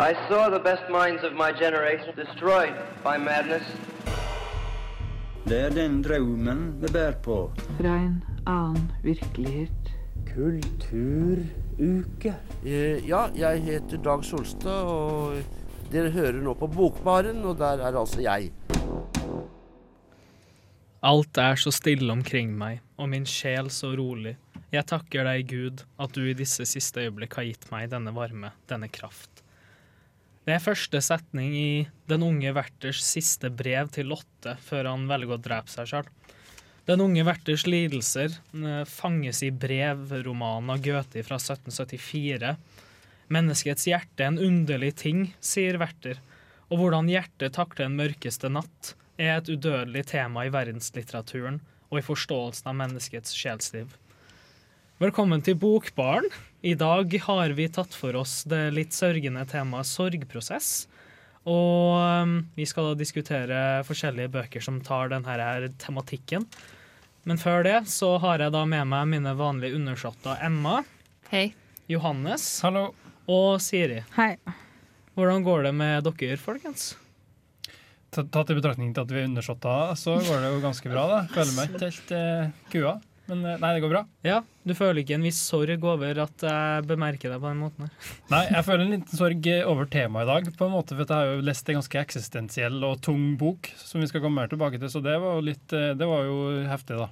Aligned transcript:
I 0.00 0.14
saw 0.28 0.48
the 0.48 0.58
best 0.58 0.88
minds 0.88 1.22
of 1.24 1.34
my 1.34 1.52
generation 1.52 2.14
destroyed 2.16 2.74
by 3.04 3.18
madness. 3.18 3.62
Det 5.44 5.58
er 5.60 5.70
den 5.76 6.02
drømmen 6.02 6.80
vi 6.80 6.88
bærer 6.88 7.18
på. 7.20 7.52
Fra 7.76 7.96
en 8.00 8.22
annen 8.48 8.86
virkelighet. 9.04 9.90
Kulturuke. 10.30 12.32
Eh, 12.64 13.08
Ja, 13.08 13.26
jeg 13.36 13.60
heter 13.66 13.96
Dag 14.00 14.24
Solstad, 14.24 14.88
og 14.88 15.36
dere 15.92 16.10
hører 16.10 16.40
nå 16.40 16.54
på 16.54 16.66
Bokbaren, 16.66 17.44
og 17.44 17.58
der 17.60 17.84
er 17.84 17.92
altså 18.00 18.20
jeg. 18.24 18.52
Alt 21.02 21.38
er 21.44 21.54
så 21.60 21.70
stille 21.76 22.12
omkring 22.12 22.56
meg, 22.56 22.80
og 22.96 23.08
min 23.12 23.26
sjel 23.28 23.68
så 23.68 23.92
rolig. 24.00 24.38
Jeg 24.72 24.86
takker 24.86 25.24
deg, 25.28 25.44
Gud, 25.52 25.84
at 26.00 26.16
du 26.16 26.24
i 26.24 26.32
disse 26.32 26.64
siste 26.64 27.00
øyeblikk 27.04 27.36
har 27.36 27.44
gitt 27.52 27.68
meg 27.70 27.92
denne 27.92 28.16
varme, 28.16 28.56
denne 28.64 28.88
kraft. 28.88 29.44
Det 30.50 30.56
er 30.56 30.64
første 30.64 30.98
setning 30.98 31.52
i 31.54 31.66
Den 32.10 32.24
unge 32.26 32.50
verters 32.50 33.04
siste 33.06 33.52
brev 33.54 33.86
til 33.94 34.08
Lotte 34.10 34.56
før 34.64 34.88
han 34.90 35.04
velger 35.06 35.36
å 35.36 35.44
drepe 35.44 35.70
seg 35.70 35.86
sjøl. 35.86 36.08
Den 36.90 37.04
unge 37.04 37.22
verters 37.22 37.68
lidelser 37.68 38.34
eh, 38.34 38.80
fanges 38.82 39.44
i 39.46 39.52
brevromanen 39.54 40.72
av 40.74 40.82
Goethe 40.82 41.22
fra 41.22 41.38
1774. 41.38 42.50
Menneskets 43.30 43.86
hjerte 43.92 44.26
er 44.26 44.32
en 44.32 44.42
underlig 44.42 44.96
ting, 45.04 45.22
sier 45.38 45.78
Werther, 45.78 46.18
og 46.66 46.82
hvordan 46.82 47.12
hjertet 47.14 47.54
takler 47.54 47.86
den 47.86 48.00
mørkeste 48.02 48.50
natt, 48.50 48.96
er 49.22 49.36
et 49.36 49.54
udødelig 49.54 50.08
tema 50.10 50.48
i 50.48 50.50
verdenslitteraturen 50.50 51.62
og 51.92 52.00
i 52.02 52.06
forståelsen 52.10 52.74
av 52.74 52.80
menneskets 52.82 53.38
sjelsliv. 53.38 53.94
Velkommen 55.00 55.40
til 55.40 55.54
Bokbaren. 55.56 56.26
I 56.60 56.74
dag 56.76 57.14
har 57.24 57.54
vi 57.56 57.64
tatt 57.72 57.94
for 57.96 58.18
oss 58.20 58.42
det 58.44 58.66
litt 58.76 58.92
sørgende 58.92 59.46
temaet 59.48 59.88
sorgprosess. 59.88 60.90
Og 61.48 61.94
um, 61.96 62.34
vi 62.52 62.66
skal 62.68 62.90
da 62.90 62.98
diskutere 63.00 63.62
forskjellige 63.88 64.28
bøker 64.34 64.60
som 64.60 64.76
tar 64.84 65.08
denne 65.08 65.24
her 65.24 65.70
tematikken. 65.80 66.44
Men 67.24 67.40
før 67.40 67.64
det 67.64 67.78
så 67.88 68.12
har 68.20 68.44
jeg 68.44 68.52
da 68.52 68.66
med 68.68 68.92
meg 68.92 69.08
mine 69.14 69.32
vanlige 69.40 69.80
undersåtter 69.80 70.44
Emma, 70.44 70.82
Hei. 71.32 71.46
Johannes 71.88 72.50
Hallo. 72.60 72.90
og 73.24 73.56
Siri. 73.64 74.02
Hei. 74.18 74.34
Hvordan 75.16 75.48
går 75.48 75.70
det 75.70 75.76
med 75.80 76.10
dere, 76.10 76.36
folkens? 76.44 76.90
Tatt 78.12 78.52
i 78.52 78.60
betraktning 78.60 78.92
til 78.92 79.08
at 79.08 79.16
vi 79.16 79.22
er 79.22 79.30
undersåtter, 79.32 79.96
så 79.96 80.20
går 80.28 80.44
det 80.44 80.52
jo 80.58 80.64
ganske 80.68 80.92
bra. 80.92 81.08
da. 81.08 81.20
Føler 81.32 81.56
meg 81.56 81.72
ikke 81.72 81.88
helt 81.88 82.18
eh, 82.20 82.58
kua. 82.68 82.98
Men 83.30 83.44
eh, 83.46 83.58
nei, 83.62 83.70
det 83.76 83.82
går 83.84 83.92
bra. 83.94 84.02
Ja, 84.26 84.40
Du 84.66 84.74
føler 84.76 85.00
ikke 85.04 85.14
en 85.16 85.24
viss 85.24 85.38
sorg 85.46 85.84
over 85.86 86.18
at 86.24 86.44
jeg 86.44 86.84
bemerker 86.90 87.30
deg 87.32 87.40
på 87.40 87.48
den 87.48 87.62
måten 87.62 87.86
her? 87.86 88.10
Nei, 88.34 88.42
jeg 88.50 88.66
føler 88.66 88.84
en 88.84 88.94
liten 88.96 89.16
sorg 89.20 89.46
over 89.70 89.88
temaet 89.92 90.26
i 90.26 90.30
dag, 90.32 90.50
på 90.58 90.66
en 90.68 90.74
måte, 90.74 90.96
for 90.98 91.06
jeg 91.06 91.14
har 91.16 91.32
jo 91.38 91.46
lest 91.46 91.70
en 91.70 91.78
ganske 91.78 92.02
eksistensiell 92.02 92.78
og 92.88 93.00
tung 93.06 93.22
bok, 93.40 93.70
som 93.78 94.02
vi 94.02 94.10
skal 94.10 94.24
komme 94.24 94.42
mer 94.42 94.50
tilbake 94.52 94.80
til, 94.82 94.90
så 94.92 95.02
det 95.04 95.14
var 95.22 95.38
jo, 95.38 95.46
litt, 95.48 95.76
eh, 95.76 95.92
det 95.96 96.08
var 96.10 96.26
jo 96.28 96.38
heftig, 96.68 96.98
da. 97.00 97.08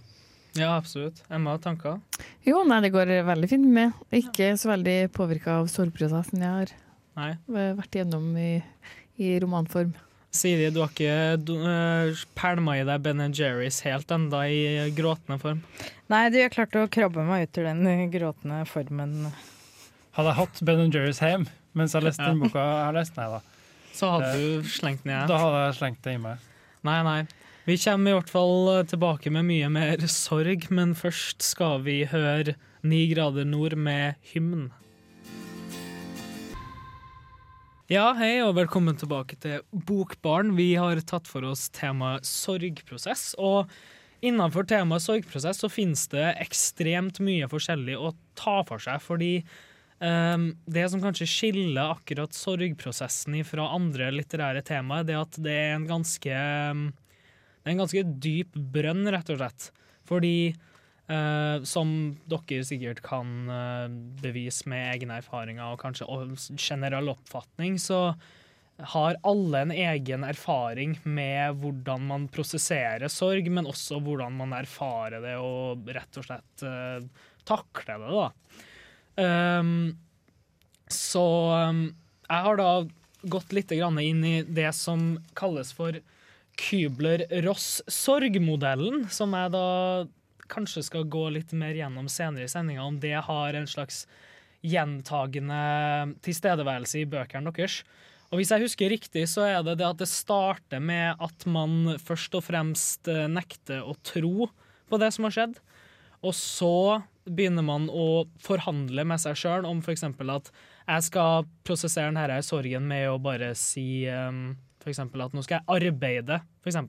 Ja, 0.58 0.72
absolutt. 0.80 1.22
Emma, 1.30 1.54
tanker? 1.62 2.00
Jo, 2.46 2.64
nei, 2.66 2.80
det 2.82 2.90
går 2.94 3.12
veldig 3.28 3.48
fint 3.50 3.68
med. 3.70 3.94
Ikke 4.16 4.50
så 4.58 4.72
veldig 4.72 4.96
påvirka 5.14 5.60
av 5.60 5.68
sorgprosessen 5.70 6.42
jeg 6.42 6.50
har 6.64 6.72
Nei. 7.18 7.32
vært 7.78 7.98
gjennom 8.00 8.30
i, 8.40 8.56
i 9.22 9.36
romanform. 9.42 9.92
Siri, 10.38 10.68
du 10.74 10.80
har 10.84 10.90
ikke 10.92 11.14
du, 11.42 11.54
uh, 11.60 12.22
pælma 12.38 12.76
i 12.78 12.84
deg 12.86 13.02
Ben 13.04 13.20
Jerry's 13.34 13.80
helt 13.86 14.10
enda 14.14 14.44
i 14.48 14.58
eh, 14.84 14.90
gråtende 14.94 15.38
form? 15.42 15.60
Nei, 16.08 16.22
du, 16.32 16.38
har 16.40 16.52
klart 16.54 16.76
å 16.78 16.86
krabbe 16.94 17.24
meg 17.26 17.48
ut 17.48 17.58
ur 17.60 17.66
den 17.68 17.82
eh, 17.90 18.04
gråtende 18.12 18.62
formen. 18.70 19.16
Hadde 20.16 20.30
jeg 20.32 20.38
hatt 20.40 20.62
Ben 20.70 20.86
Jerry's 20.94 21.20
hjem 21.24 21.48
mens 21.78 21.92
jeg 21.94 22.02
leste 22.06 22.24
Ja. 22.24 22.30
den 22.32 22.40
boka 22.42 22.58
jeg 22.64 22.86
har 22.88 22.96
lest, 22.96 23.18
nei 23.18 23.26
da. 23.34 23.42
Så 23.94 24.08
hadde 24.14 24.30
Eh, 24.32 24.38
du 24.62 24.70
slengt 24.72 25.04
den 25.04 25.12
i 25.14 25.18
Da 25.28 25.36
hadde 25.42 25.60
jeg 25.66 25.76
slengt 25.80 26.02
det 26.06 26.14
i 26.16 26.22
meg. 26.22 26.46
Nei, 26.86 26.96
nei. 27.06 27.20
Vi 27.68 27.76
kommer 27.82 28.10
i 28.10 28.16
hvert 28.16 28.30
fall 28.32 28.68
eh, 28.78 28.82
tilbake 28.88 29.30
med 29.34 29.44
mye 29.50 29.68
mer 29.74 30.02
sorg, 30.10 30.68
men 30.74 30.94
først 30.98 31.42
skal 31.44 31.82
vi 31.86 32.00
høre 32.10 32.54
Ni 32.82 33.04
grader 33.10 33.44
nord 33.44 33.74
med 33.76 34.14
hymn. 34.32 34.68
Ja, 37.88 38.10
hei 38.12 38.42
og 38.44 38.50
velkommen 38.58 38.98
tilbake 39.00 39.38
til 39.40 39.62
Bokbarn. 39.72 40.50
Vi 40.58 40.74
har 40.76 40.98
tatt 41.08 41.24
for 41.24 41.46
oss 41.48 41.70
temaet 41.72 42.26
sorgprosess. 42.28 43.30
Og 43.40 43.70
innenfor 44.20 44.66
temaet 44.68 45.06
sorgprosess 45.06 45.62
så 45.62 45.70
finnes 45.72 46.02
det 46.12 46.26
ekstremt 46.44 47.16
mye 47.24 47.48
forskjellig 47.48 47.94
å 47.96 48.10
ta 48.36 48.58
for 48.68 48.84
seg. 48.84 49.00
Fordi 49.00 49.30
um, 50.04 50.50
det 50.68 50.84
som 50.92 51.00
kanskje 51.00 51.30
skiller 51.32 51.94
akkurat 51.94 52.36
sorgprosessen 52.36 53.40
fra 53.48 53.70
andre 53.78 54.10
litterære 54.18 54.66
temaer, 54.68 55.08
det 55.08 55.16
er 55.16 55.24
at 55.24 55.40
det 55.48 55.56
er 55.56 55.74
en 55.78 55.88
ganske 55.88 56.36
ehm, 56.44 56.90
Det 56.92 57.70
er 57.70 57.72
en 57.72 57.84
ganske 57.86 58.06
dyp 58.28 58.64
brønn, 58.76 59.08
rett 59.16 59.32
og 59.32 59.40
slett. 59.40 59.70
Fordi 60.04 60.34
Eh, 61.08 61.62
som 61.64 62.18
dere 62.28 62.60
sikkert 62.68 62.98
kan 63.00 63.48
uh, 63.48 63.88
bevise 64.20 64.68
med 64.68 64.90
egne 64.92 65.16
erfaringer 65.22 65.72
og 65.72 65.80
kanskje 65.80 66.04
og 66.04 66.36
generell 66.60 67.08
oppfatning, 67.14 67.78
så 67.80 68.12
har 68.92 69.16
alle 69.26 69.58
en 69.64 69.72
egen 69.72 70.22
erfaring 70.28 71.00
med 71.08 71.56
hvordan 71.62 72.04
man 72.10 72.26
prosesserer 72.28 73.08
sorg, 73.08 73.48
men 73.48 73.66
også 73.66 74.00
hvordan 74.04 74.32
man 74.36 74.52
erfarer 74.58 75.20
det 75.24 75.36
og 75.40 75.88
rett 75.96 76.18
og 76.20 76.24
slett 76.28 76.62
uh, 76.68 77.00
takler 77.48 77.98
det, 78.04 78.10
da. 78.12 78.28
Um, 79.18 79.96
så 80.92 81.24
um, 81.72 81.96
jeg 82.28 82.40
har 82.50 82.56
da 82.60 82.84
gått 83.32 83.56
litt 83.56 83.72
inn 83.72 84.20
i 84.28 84.44
det 84.44 84.76
som 84.76 85.16
kalles 85.32 85.72
for 85.72 85.96
Kybler-Ross-sorgmodellen, 86.58 89.08
som 89.08 89.32
jeg 89.32 89.52
da 89.56 90.04
kanskje 90.50 90.84
skal 90.86 91.08
gå 91.10 91.28
litt 91.34 91.54
mer 91.56 91.76
gjennom 91.76 92.08
senere 92.12 92.48
i 92.48 92.52
sendinga, 92.52 92.84
om 92.84 92.98
det 93.02 93.16
har 93.28 93.56
en 93.56 93.68
slags 93.70 94.04
gjentagende 94.66 96.18
tilstedeværelse 96.26 97.02
i 97.02 97.08
bøkene 97.08 97.52
deres. 97.54 97.82
Og 98.28 98.40
hvis 98.40 98.50
jeg 98.52 98.66
husker 98.66 98.92
riktig, 98.92 99.24
så 99.30 99.46
er 99.46 99.62
det 99.64 99.78
det 99.80 99.86
at 99.88 100.00
det 100.02 100.10
starter 100.10 100.82
med 100.84 101.20
at 101.24 101.46
man 101.48 101.94
først 102.02 102.34
og 102.36 102.44
fremst 102.44 103.08
eh, 103.08 103.24
nekter 103.30 103.86
å 103.86 103.96
tro 104.04 104.50
på 104.88 105.00
det 105.00 105.12
som 105.14 105.28
har 105.28 105.36
skjedd. 105.36 105.54
Og 106.26 106.34
så 106.36 107.00
begynner 107.28 107.64
man 107.64 107.86
å 107.92 108.26
forhandle 108.42 109.04
med 109.08 109.20
seg 109.22 109.36
sjøl 109.38 109.68
om 109.68 109.80
f.eks. 109.84 110.04
at 110.04 110.50
jeg 110.88 111.04
skal 111.08 111.48
prosessere 111.66 112.12
denne 112.12 112.40
sorgen 112.44 112.88
med 112.88 113.06
å 113.10 113.18
bare 113.22 113.52
si 113.58 114.08
um, 114.08 114.56
f.eks. 114.80 115.02
at 115.04 115.36
nå 115.36 115.44
skal 115.44 115.60
jeg 115.60 115.88
arbeide, 115.92 116.40
f.eks. 116.64 116.80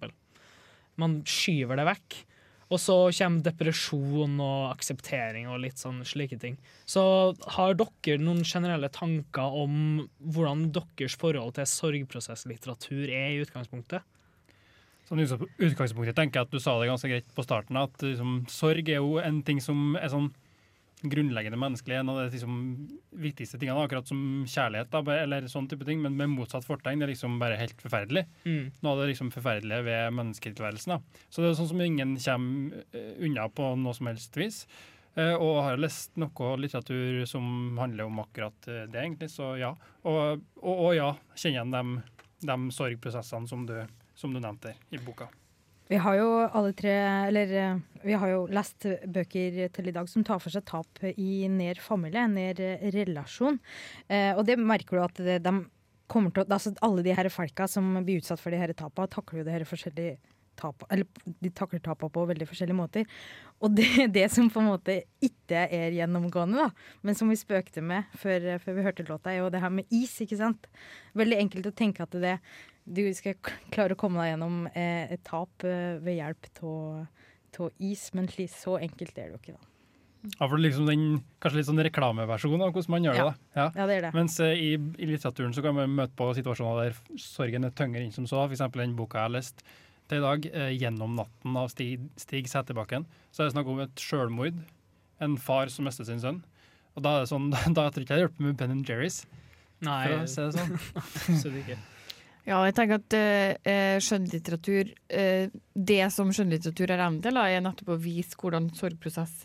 Man 0.99 1.19
skyver 1.27 1.79
det 1.79 1.87
vekk. 1.87 2.19
Og 2.69 2.77
så 2.77 2.95
kommer 3.17 3.41
depresjon 3.47 4.35
og 4.45 4.67
akseptering 4.75 5.47
og 5.49 5.63
litt 5.63 5.81
sånn 5.81 6.03
slike 6.05 6.37
ting. 6.41 6.59
Så 6.85 7.01
har 7.55 7.77
dere 7.79 8.21
noen 8.21 8.43
generelle 8.45 8.91
tanker 8.93 9.57
om 9.63 10.03
hvordan 10.21 10.67
deres 10.75 11.17
forhold 11.17 11.55
til 11.57 11.65
sorgprosesslitteratur 11.69 13.09
er 13.09 13.33
i 13.33 13.41
utgangspunktet? 13.41 14.05
Sånn 15.09 15.23
utgangspunktet 15.25 16.13
tenker 16.13 16.37
jeg 16.43 16.45
at 16.45 16.53
du 16.53 16.61
sa 16.61 16.75
det 16.77 16.91
ganske 16.91 17.09
greit 17.09 17.33
på 17.33 17.45
starten, 17.47 17.79
at 17.81 18.05
liksom, 18.05 18.43
sorg 18.53 18.91
er 18.93 19.01
jo 19.01 19.17
en 19.23 19.41
ting 19.45 19.57
som 19.63 19.97
er 19.97 20.11
sånn 20.13 20.29
grunnleggende 21.01 21.59
menneskelig, 21.59 21.95
en 21.95 22.09
av 22.11 22.17
de 22.19 22.25
liksom, 22.33 22.59
viktigste 23.23 23.59
tingene, 23.59 23.85
akkurat 23.85 24.07
som 24.09 24.43
kjærlighet, 24.49 24.91
da, 24.91 25.15
eller 25.15 25.47
sånn 25.51 25.69
type 25.71 25.87
ting, 25.87 26.01
men 26.03 26.17
med 26.19 26.33
motsatt 26.33 26.67
fortegn. 26.67 26.99
Det 26.99 27.07
er 27.07 27.13
liksom 27.13 27.39
bare 27.39 27.59
helt 27.59 27.79
forferdelig. 27.79 28.25
Mm. 28.43 28.69
Noe 28.83 28.93
av 28.93 29.03
det 29.03 29.09
liksom 29.13 29.31
forferdelige 29.33 29.87
ved 29.87 30.15
mennesketilværelsen. 30.17 30.95
da. 30.95 31.25
Så 31.29 31.41
det 31.41 31.51
er 31.51 31.59
sånn 31.61 31.71
som 31.71 31.83
ingen 31.85 32.15
kommer 32.19 32.85
eh, 32.91 33.11
unna 33.25 33.47
på 33.49 33.73
noe 33.79 33.95
som 33.95 34.11
helst 34.11 34.39
vis. 34.39 34.65
Eh, 35.15 35.33
og 35.33 35.63
har 35.65 35.79
lest 35.81 36.19
noe 36.19 36.53
litteratur 36.59 37.23
som 37.29 37.77
handler 37.79 38.09
om 38.09 38.19
akkurat 38.25 38.67
eh, 38.67 38.85
det, 38.91 38.99
egentlig. 38.99 39.31
Så 39.31 39.55
ja. 39.61 39.73
Og, 40.03 40.43
og, 40.61 40.73
og 40.75 40.95
ja, 40.97 41.13
kjenner 41.33 41.61
igjen 41.61 41.75
de, 41.75 42.23
de 42.51 42.59
sorgprosessene 42.75 43.49
som 43.49 43.65
du, 43.69 43.77
som 44.19 44.35
du 44.35 44.43
nevnte 44.43 44.75
i 44.91 44.99
boka. 44.99 45.31
Vi 45.89 45.97
har 45.97 46.19
jo 46.19 46.27
alle 46.45 46.73
tre 46.77 46.93
Eller 47.29 47.53
eh, 47.57 47.79
vi 48.05 48.15
har 48.15 48.31
jo 48.31 48.43
lest 48.53 48.85
bøker 49.09 49.57
til 49.75 49.89
i 49.89 49.93
dag 49.95 50.07
som 50.07 50.23
tar 50.23 50.39
for 50.39 50.53
seg 50.53 50.63
tap 50.69 51.01
i 51.09 51.49
nær 51.51 51.81
familie, 51.83 52.21
nær 52.31 52.61
relasjon. 52.95 53.57
Eh, 54.07 54.31
og 54.37 54.45
det 54.47 54.55
merker 54.55 54.95
du 54.95 55.03
at 55.03 55.19
de 55.43 55.53
kommer 56.07 56.31
til 56.31 56.45
å 56.45 56.47
altså 56.47 56.71
Alle 56.85 57.03
de 57.03 57.15
her 57.17 57.27
folka 57.33 57.67
som 57.67 57.97
blir 58.05 58.21
utsatt 58.21 58.39
for 58.39 58.55
de 58.55 58.61
her 58.61 58.71
tapene, 58.71 59.11
takler 59.11 59.41
jo 59.41 59.47
det 59.49 59.57
her 59.57 59.67
forskjellige 59.67 60.15
tap, 60.59 60.83
eller 60.91 61.07
de 61.25 61.51
takler 61.55 61.81
tapene 61.83 62.13
på 62.13 62.25
veldig 62.29 62.47
forskjellige 62.49 62.77
måter. 62.77 63.21
Og 63.63 63.75
det, 63.77 63.87
det 64.17 64.27
som 64.33 64.49
på 64.51 64.61
en 64.63 64.71
måte 64.71 64.99
ikke 65.25 65.65
er 65.65 65.95
gjennomgående, 65.97 66.67
da, 66.67 66.97
men 67.05 67.17
som 67.17 67.31
vi 67.31 67.39
spøkte 67.39 67.83
med 67.85 68.09
før, 68.19 68.51
før 68.63 68.77
vi 68.77 68.85
hørte 68.87 69.07
låta, 69.07 69.33
er 69.33 69.43
jo 69.43 69.53
det 69.53 69.63
her 69.63 69.73
med 69.73 69.95
is. 69.95 70.17
ikke 70.25 70.39
sant? 70.39 70.69
Veldig 71.17 71.39
enkelt 71.45 71.71
å 71.71 71.75
tenke 71.83 72.05
at 72.05 72.19
det, 72.19 72.37
du 72.89 73.03
skal 73.15 73.39
klare 73.73 73.95
å 73.95 73.99
komme 73.99 74.21
deg 74.21 74.33
gjennom 74.33 74.61
eh, 74.73 75.15
et 75.15 75.25
tap 75.27 75.67
eh, 75.67 75.97
ved 76.03 76.19
hjelp 76.19 76.51
av 76.63 77.73
is, 77.81 78.09
men 78.13 78.29
så 78.29 78.77
enkelt 78.79 79.17
er 79.17 79.29
det 79.29 79.35
jo 79.35 79.41
ikke, 79.41 79.57
da. 79.57 79.69
Ja, 80.19 80.47
for 80.49 80.57
det 80.57 80.59
er 80.59 80.65
liksom 80.65 80.87
den, 80.89 81.03
Kanskje 81.39 81.61
litt 81.61 81.67
sånn 81.69 81.79
reklameversjon 81.87 82.59
av 82.59 82.73
hvordan 82.75 82.91
man 82.91 83.05
gjør. 83.07 83.19
Ja. 83.19 83.27
det. 83.29 83.51
Ja. 83.55 83.67
Ja, 83.71 83.85
det 83.87 83.93
er 83.95 84.05
det. 84.07 84.09
Mens 84.17 84.35
eh, 84.43 84.55
i, 84.59 84.71
i 84.75 85.07
litteraturen 85.07 85.53
så 85.55 85.63
kan 85.63 85.77
man 85.77 85.93
møte 85.95 86.15
på 86.19 86.27
situasjoner 86.35 86.89
der 86.89 87.19
sorgen 87.23 87.67
er 87.67 87.75
tyngre 87.75 88.03
inn 88.03 88.11
som 88.15 88.27
så. 88.27 88.43
Eksempel 88.49 88.83
den 88.83 88.97
boka 88.99 89.21
jeg 89.21 89.29
har 89.29 89.35
lest 89.37 89.63
til 90.09 90.19
i 90.19 90.25
dag, 90.25 90.45
eh, 90.49 90.71
'Gjennom 90.75 91.15
natten' 91.17 91.57
av 91.57 91.69
Stig, 91.69 91.99
Stig 92.17 92.49
Sæterbakken, 92.49 93.05
Så 93.31 93.43
er 93.43 93.49
det 93.49 93.53
snakk 93.53 93.67
om 93.67 93.79
et 93.79 93.95
sjølmord. 93.95 94.57
En 95.21 95.37
far 95.37 95.69
som 95.69 95.85
mister 95.85 96.03
sin 96.05 96.19
sønn. 96.19 96.43
Og 96.95 97.03
da 97.03 97.17
er 97.17 97.19
det 97.21 97.29
sånn, 97.29 97.51
da 97.77 97.89
tror 97.89 98.01
jeg 98.01 98.07
ikke 98.07 98.17
det 98.17 98.23
hjelper 98.25 98.47
med 98.47 98.57
Ben 98.57 98.83
Jerrys. 98.83 99.25
Nei, 99.81 100.07
For 100.07 100.17
å 100.17 100.27
si 100.27 100.41
det 100.41 100.53
sånn. 100.57 100.79
absolutt 101.35 101.61
ikke. 101.63 101.77
Ja, 102.49 102.63
jeg 102.65 102.73
tenker 102.73 102.97
at 102.97 103.13
eh, 103.13 103.99
skjønnlitteratur 104.01 104.87
eh, 105.13 105.51
Det 105.75 105.99
som 106.11 106.31
skjønnlitteratur 106.33 106.89
er 106.89 107.03
evne 107.05 107.21
til, 107.21 107.37
er 107.37 107.61
nettopp 107.61 107.91
å 107.93 107.99
vise 108.01 108.39
hvordan 108.39 108.71
sorgprosess 108.73 109.43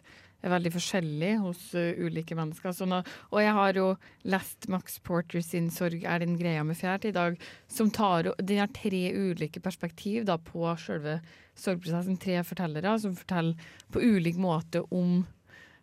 veldig 0.53 0.73
forskjellig 0.75 1.31
hos 1.43 1.61
uh, 1.79 1.93
ulike 2.05 2.37
mennesker. 2.37 2.75
Sånn, 2.77 2.93
at- 2.99 3.09
og 3.31 3.41
jeg 3.41 3.53
har 3.57 3.79
jo 3.79 3.87
lest 4.25 4.69
Max 4.69 4.99
Porter 4.99 5.41
sin 5.41 5.71
'Sorg 5.71 6.05
er 6.05 6.19
den 6.19 6.37
greia 6.39 6.65
med 6.65 6.77
fjær' 6.77 7.05
i 7.05 7.13
dag, 7.13 7.39
som 7.69 7.91
tar 7.91 8.35
Den 8.39 8.59
har 8.59 8.69
tre 8.69 9.13
ulike 9.13 9.61
perspektiv 9.61 10.25
da, 10.25 10.37
på 10.37 10.77
selve 10.79 11.21
sorgprosessen. 11.57 12.19
Tre 12.19 12.43
fortellere 12.43 12.99
som 13.01 13.15
forteller 13.15 13.55
på 13.91 14.01
ulik 14.01 14.37
måte 14.37 14.85
om 14.91 15.27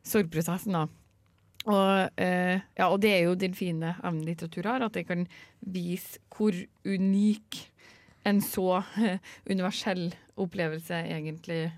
sorgprosessen. 0.03 0.73
da. 0.73 0.87
Og, 1.67 2.09
eh, 2.17 2.61
ja, 2.77 2.87
og 2.89 3.01
det 3.01 3.11
er 3.11 3.23
jo 3.27 3.35
den 3.35 3.53
fine 3.53 3.95
evnen 4.03 4.25
litteratur 4.25 4.65
har, 4.65 4.81
at 4.81 4.93
det 4.93 5.07
kan 5.07 5.27
vise 5.61 6.17
hvor 6.33 6.55
unik 6.85 7.67
en 8.25 8.41
så 8.41 8.83
eh, 8.97 9.19
universell 9.49 10.11
opplevelse 10.41 11.03
egentlig 11.05 11.71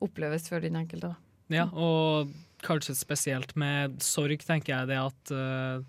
oppleves 0.00 0.48
for 0.48 0.60
den 0.60 0.76
enkelte. 0.76 1.14
Da. 1.14 1.29
Ja, 1.50 1.66
og 1.74 2.30
kanskje 2.64 2.94
spesielt 2.98 3.56
med 3.58 3.98
sorg, 4.04 4.42
tenker 4.46 4.74
jeg 4.74 4.90
det 4.90 5.00
at 5.00 5.32
uh, 5.34 5.82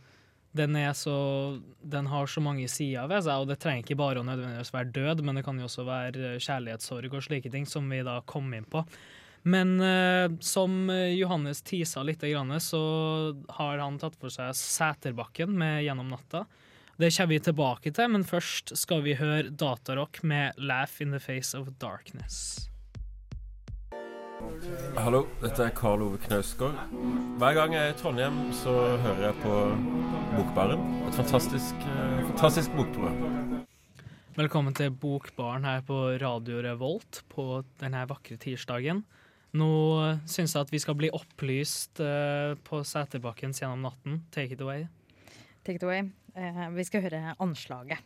den 0.57 0.75
så 0.95 1.61
Den 1.79 2.07
har 2.11 2.27
så 2.27 2.41
mange 2.43 2.67
sider 2.67 3.07
ved 3.07 3.23
seg, 3.23 3.39
og 3.39 3.47
det 3.47 3.59
trenger 3.61 3.85
ikke 3.85 3.99
bare 3.99 4.19
å 4.19 4.27
nødvendigvis 4.27 4.73
være 4.73 4.91
død, 4.91 5.23
men 5.23 5.37
det 5.37 5.45
kan 5.45 5.59
jo 5.59 5.69
også 5.69 5.85
være 5.87 6.37
kjærlighetssorg 6.43 7.13
og 7.13 7.23
slike 7.23 7.51
ting, 7.51 7.65
som 7.65 7.87
vi 7.89 8.01
da 8.03 8.19
kom 8.27 8.51
inn 8.53 8.67
på. 8.67 8.83
Men 9.43 9.77
uh, 9.79 10.27
som 10.43 10.89
Johannes 10.91 11.63
tisa 11.65 12.03
litt, 12.03 12.25
så 12.61 12.81
har 13.57 13.79
han 13.79 14.01
tatt 14.01 14.19
for 14.19 14.33
seg 14.33 14.51
Sæterbakken 14.57 15.55
med 15.57 15.85
'Gjennom 15.85 16.11
natta'. 16.11 16.45
Det 17.01 17.09
kommer 17.15 17.31
vi 17.31 17.39
tilbake 17.39 17.91
til, 17.95 18.11
men 18.13 18.27
først 18.27 18.75
skal 18.77 19.01
vi 19.01 19.15
høre 19.17 19.49
Datarock 19.49 20.21
med 20.23 20.53
'Laugh 20.57 21.01
in 21.01 21.11
the 21.11 21.19
Face 21.19 21.57
of 21.57 21.71
Darkness'. 21.79 22.70
Hallo, 24.97 25.25
dette 25.41 25.63
er 25.65 25.73
Karl 25.77 26.01
Ove 26.05 26.17
Knausgård. 26.21 26.75
Hver 27.41 27.55
gang 27.57 27.75
jeg 27.75 27.89
er 27.89 27.93
i 27.93 27.97
Trondheim, 27.99 28.37
så 28.57 28.73
hører 29.03 29.23
jeg 29.27 29.37
på 29.43 29.55
Bokbaren. 30.35 30.83
Et 31.07 31.17
fantastisk, 31.17 31.75
eh, 31.85 32.21
fantastisk 32.31 32.73
bokprogram. 32.77 33.65
Velkommen 34.37 34.73
til 34.73 34.93
Bokbaren 34.95 35.65
her 35.67 35.81
på 35.85 35.97
Radio 36.21 36.61
Revolt 36.63 37.23
på 37.29 37.63
denne 37.81 38.05
vakre 38.09 38.37
tirsdagen. 38.41 39.03
Nå 39.51 39.67
syns 40.23 40.55
jeg 40.55 40.63
at 40.63 40.71
vi 40.71 40.79
skal 40.79 40.95
bli 40.95 41.09
opplyst 41.11 41.99
eh, 41.99 42.55
på 42.63 42.81
Sæterbakkens 42.87 43.59
gjennom 43.59 43.83
natten. 43.89 44.21
Take 44.31 44.55
it 44.55 44.63
away. 44.63 44.87
Take 45.65 45.81
it 45.81 45.83
away. 45.83 46.07
Eh, 46.35 46.65
vi 46.77 46.87
skal 46.87 47.03
høre 47.03 47.35
anslaget. 47.37 47.99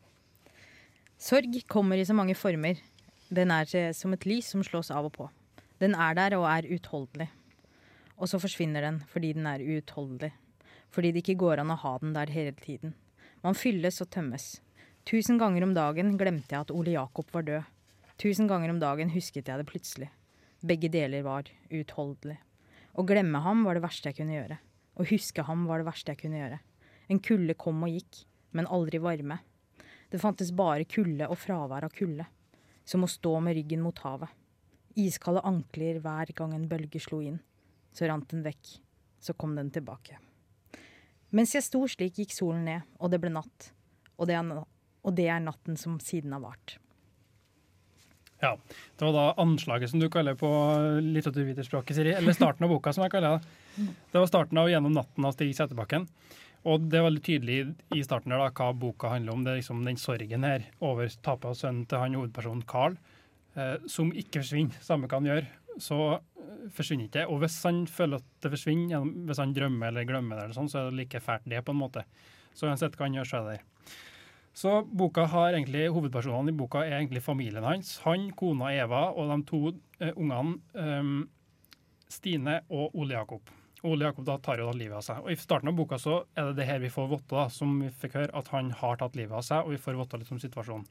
Sorg 1.22 1.62
kommer 1.70 1.96
i 2.02 2.06
så 2.06 2.18
mange 2.18 2.36
former. 2.36 2.82
Den 3.30 3.52
er 3.54 3.70
eh, 3.78 3.94
som 3.94 4.14
et 4.14 4.26
lys 4.26 4.50
som 4.52 4.64
slås 4.66 4.92
av 4.92 5.08
og 5.08 5.14
på. 5.14 5.30
Den 5.82 5.96
er 5.96 6.16
der 6.16 6.38
og 6.38 6.46
er 6.48 6.68
utholdelig. 6.72 7.28
Og 8.16 8.30
så 8.32 8.40
forsvinner 8.40 8.86
den 8.86 9.02
fordi 9.12 9.34
den 9.36 9.48
er 9.50 9.64
uutholdelig. 9.64 10.32
Fordi 10.94 11.12
det 11.12 11.24
ikke 11.24 11.42
går 11.42 11.64
an 11.64 11.74
å 11.74 11.80
ha 11.82 11.98
den 12.00 12.14
der 12.16 12.32
hele 12.32 12.54
tiden. 12.56 12.94
Man 13.44 13.58
fylles 13.58 14.00
og 14.02 14.10
tømmes. 14.16 14.62
Tusen 15.06 15.38
ganger 15.38 15.66
om 15.66 15.74
dagen 15.76 16.16
glemte 16.18 16.56
jeg 16.56 16.66
at 16.66 16.72
Ole 16.74 16.96
Jakob 16.96 17.28
var 17.36 17.44
død. 17.46 17.66
Tusen 18.18 18.48
ganger 18.48 18.72
om 18.72 18.80
dagen 18.80 19.12
husket 19.12 19.52
jeg 19.52 19.60
det 19.60 19.68
plutselig. 19.68 20.08
Begge 20.66 20.90
deler 20.90 21.26
var 21.26 21.50
uutholdelig. 21.70 22.38
Å 22.96 23.04
glemme 23.04 23.42
ham 23.44 23.66
var 23.68 23.76
det 23.76 23.84
verste 23.84 24.10
jeg 24.10 24.22
kunne 24.22 24.38
gjøre. 24.38 24.58
Å 24.96 25.08
huske 25.12 25.44
ham 25.44 25.68
var 25.68 25.82
det 25.82 25.90
verste 25.90 26.14
jeg 26.14 26.22
kunne 26.24 26.40
gjøre. 26.40 26.62
En 27.12 27.20
kulde 27.20 27.58
kom 27.60 27.84
og 27.84 27.92
gikk, 27.92 28.24
men 28.56 28.72
aldri 28.72 29.02
varme. 29.04 29.42
Det 30.10 30.22
fantes 30.24 30.54
bare 30.56 30.88
kulde 30.88 31.28
og 31.28 31.38
fravær 31.42 31.86
av 31.86 31.94
kulde. 31.94 32.26
Som 32.88 33.04
å 33.04 33.12
stå 33.12 33.36
med 33.44 33.58
ryggen 33.60 33.84
mot 33.84 34.00
havet. 34.06 34.32
Iskalde 34.96 35.44
ankler 35.46 36.00
hver 36.04 36.32
gang 36.36 36.54
en 36.56 36.70
bølge 36.72 37.02
slo 37.04 37.20
inn. 37.24 37.42
Så 37.96 38.08
rant 38.10 38.30
den 38.32 38.46
vekk. 38.46 38.78
Så 39.20 39.34
kom 39.34 39.56
den 39.58 39.72
tilbake. 39.74 40.20
Mens 41.36 41.56
jeg 41.56 41.66
sto 41.66 41.82
slik, 41.90 42.20
gikk 42.22 42.34
solen 42.36 42.64
ned, 42.68 42.86
og 43.00 43.12
det 43.12 43.20
ble 43.24 43.32
natt. 43.34 43.72
Og 44.16 44.30
det 44.30 44.38
er, 44.38 44.52
og 45.04 45.16
det 45.18 45.28
er 45.28 45.44
natten 45.44 45.80
som 45.80 45.98
siden 46.04 46.36
har 46.36 46.44
vart. 46.44 46.78
Ja, 48.44 48.58
Det 48.98 49.06
var 49.06 49.14
da 49.16 49.42
anslaget 49.42 49.90
som 49.90 50.00
du 50.00 50.10
kaller 50.12 50.36
på 50.36 50.48
litteraturviterspråket, 51.02 51.96
Siri. 51.96 52.14
Eller 52.14 52.36
starten 52.36 52.68
av 52.68 52.72
boka, 52.72 52.94
som 52.94 53.04
jeg 53.06 53.16
kaller 53.16 53.38
det. 53.40 53.90
Det 54.12 54.20
var 54.20 54.28
starten 54.28 54.58
av 54.58 54.68
'Gjennom 54.70 54.94
natten' 54.94 55.26
av 55.26 55.34
Stig 55.34 55.56
Setterbakken. 55.56 56.08
Og 56.66 56.90
det 56.90 56.98
er 57.00 57.06
veldig 57.06 57.24
tydelig 57.24 57.76
i 57.94 58.04
starten 58.04 58.30
der 58.30 58.42
da, 58.42 58.50
hva 58.50 58.74
boka 58.74 59.10
handler 59.10 59.34
om. 59.34 59.44
Det 59.44 59.52
er 59.52 59.62
liksom 59.62 59.86
den 59.86 59.98
sorgen 59.98 60.44
her 60.44 60.66
over 60.82 61.08
tapet 61.08 61.46
av 61.46 61.54
sønnen 61.54 61.88
til 61.88 62.00
han 62.00 62.14
hovedpersonen 62.14 62.66
Carl, 62.66 62.98
som 63.92 64.10
ikke 64.12 64.42
forsvinner, 64.42 64.82
samme 64.84 65.08
hva 65.08 65.20
han 65.22 65.30
gjør. 65.30 65.46
Så 65.82 66.00
eh, 66.16 66.66
forsvinner 66.76 67.08
ikke 67.08 67.20
det. 67.20 67.28
Og 67.32 67.42
hvis 67.44 67.58
han 67.68 67.84
føler 67.88 68.22
at 68.22 68.28
det 68.44 68.52
forsvinner, 68.54 69.06
hvis 69.28 69.42
han 69.42 69.54
drømmer 69.56 69.92
eller 69.92 70.08
glemmer 70.08 70.40
det, 70.40 70.48
eller 70.48 70.58
sånn, 70.58 70.72
så 70.72 70.82
er 70.82 70.90
det 70.90 71.00
like 71.02 71.22
fælt 71.24 71.48
det, 71.52 71.64
på 71.66 71.76
en 71.76 71.82
måte. 71.82 72.06
Så 72.56 72.70
uansett 72.70 72.96
hva 72.96 73.10
han 73.10 73.18
gjør, 73.20 73.30
så 73.30 73.40
er 73.40 73.48
det 73.48 73.58
der. 73.58 73.96
Så 74.56 74.72
boka 74.88 75.26
har 75.28 75.52
egentlig, 75.52 75.90
Hovedpersonene 75.92 76.54
i 76.54 76.56
boka 76.56 76.86
er 76.86 77.02
egentlig 77.02 77.24
familien 77.26 77.66
hans. 77.68 77.98
Han, 78.06 78.30
kona 78.40 78.72
Eva 78.72 79.10
og 79.12 79.28
de 79.34 79.38
to 79.50 79.62
eh, 80.00 80.14
ungene 80.16 80.62
um, 80.80 81.26
Stine 82.08 82.62
og 82.72 82.96
Ole 82.96 83.18
Jakob. 83.18 83.52
Ole 83.86 84.08
Jakob 84.08 84.24
da 84.26 84.38
tar 84.40 84.62
jo 84.62 84.70
da 84.70 84.78
livet 84.78 84.96
av 85.02 85.04
seg. 85.04 85.26
Og 85.26 85.34
I 85.34 85.38
starten 85.42 85.70
av 85.70 85.76
boka 85.76 86.00
så 86.00 86.22
er 86.38 86.48
det 86.48 86.62
det 86.62 86.70
her 86.70 86.80
vi 86.80 86.94
får 86.94 87.10
vite, 87.12 87.48
som 87.52 87.76
vi 87.84 87.92
fikk 88.00 88.16
høre, 88.22 88.32
at 88.32 88.48
han 88.54 88.72
har 88.80 89.02
tatt 89.02 89.20
livet 89.20 89.36
av 89.36 89.44
seg, 89.46 89.66
og 89.66 89.76
vi 89.76 89.82
får 89.82 90.00
vite 90.00 90.22
litt 90.22 90.32
om 90.32 90.40
situasjonen. 90.42 90.88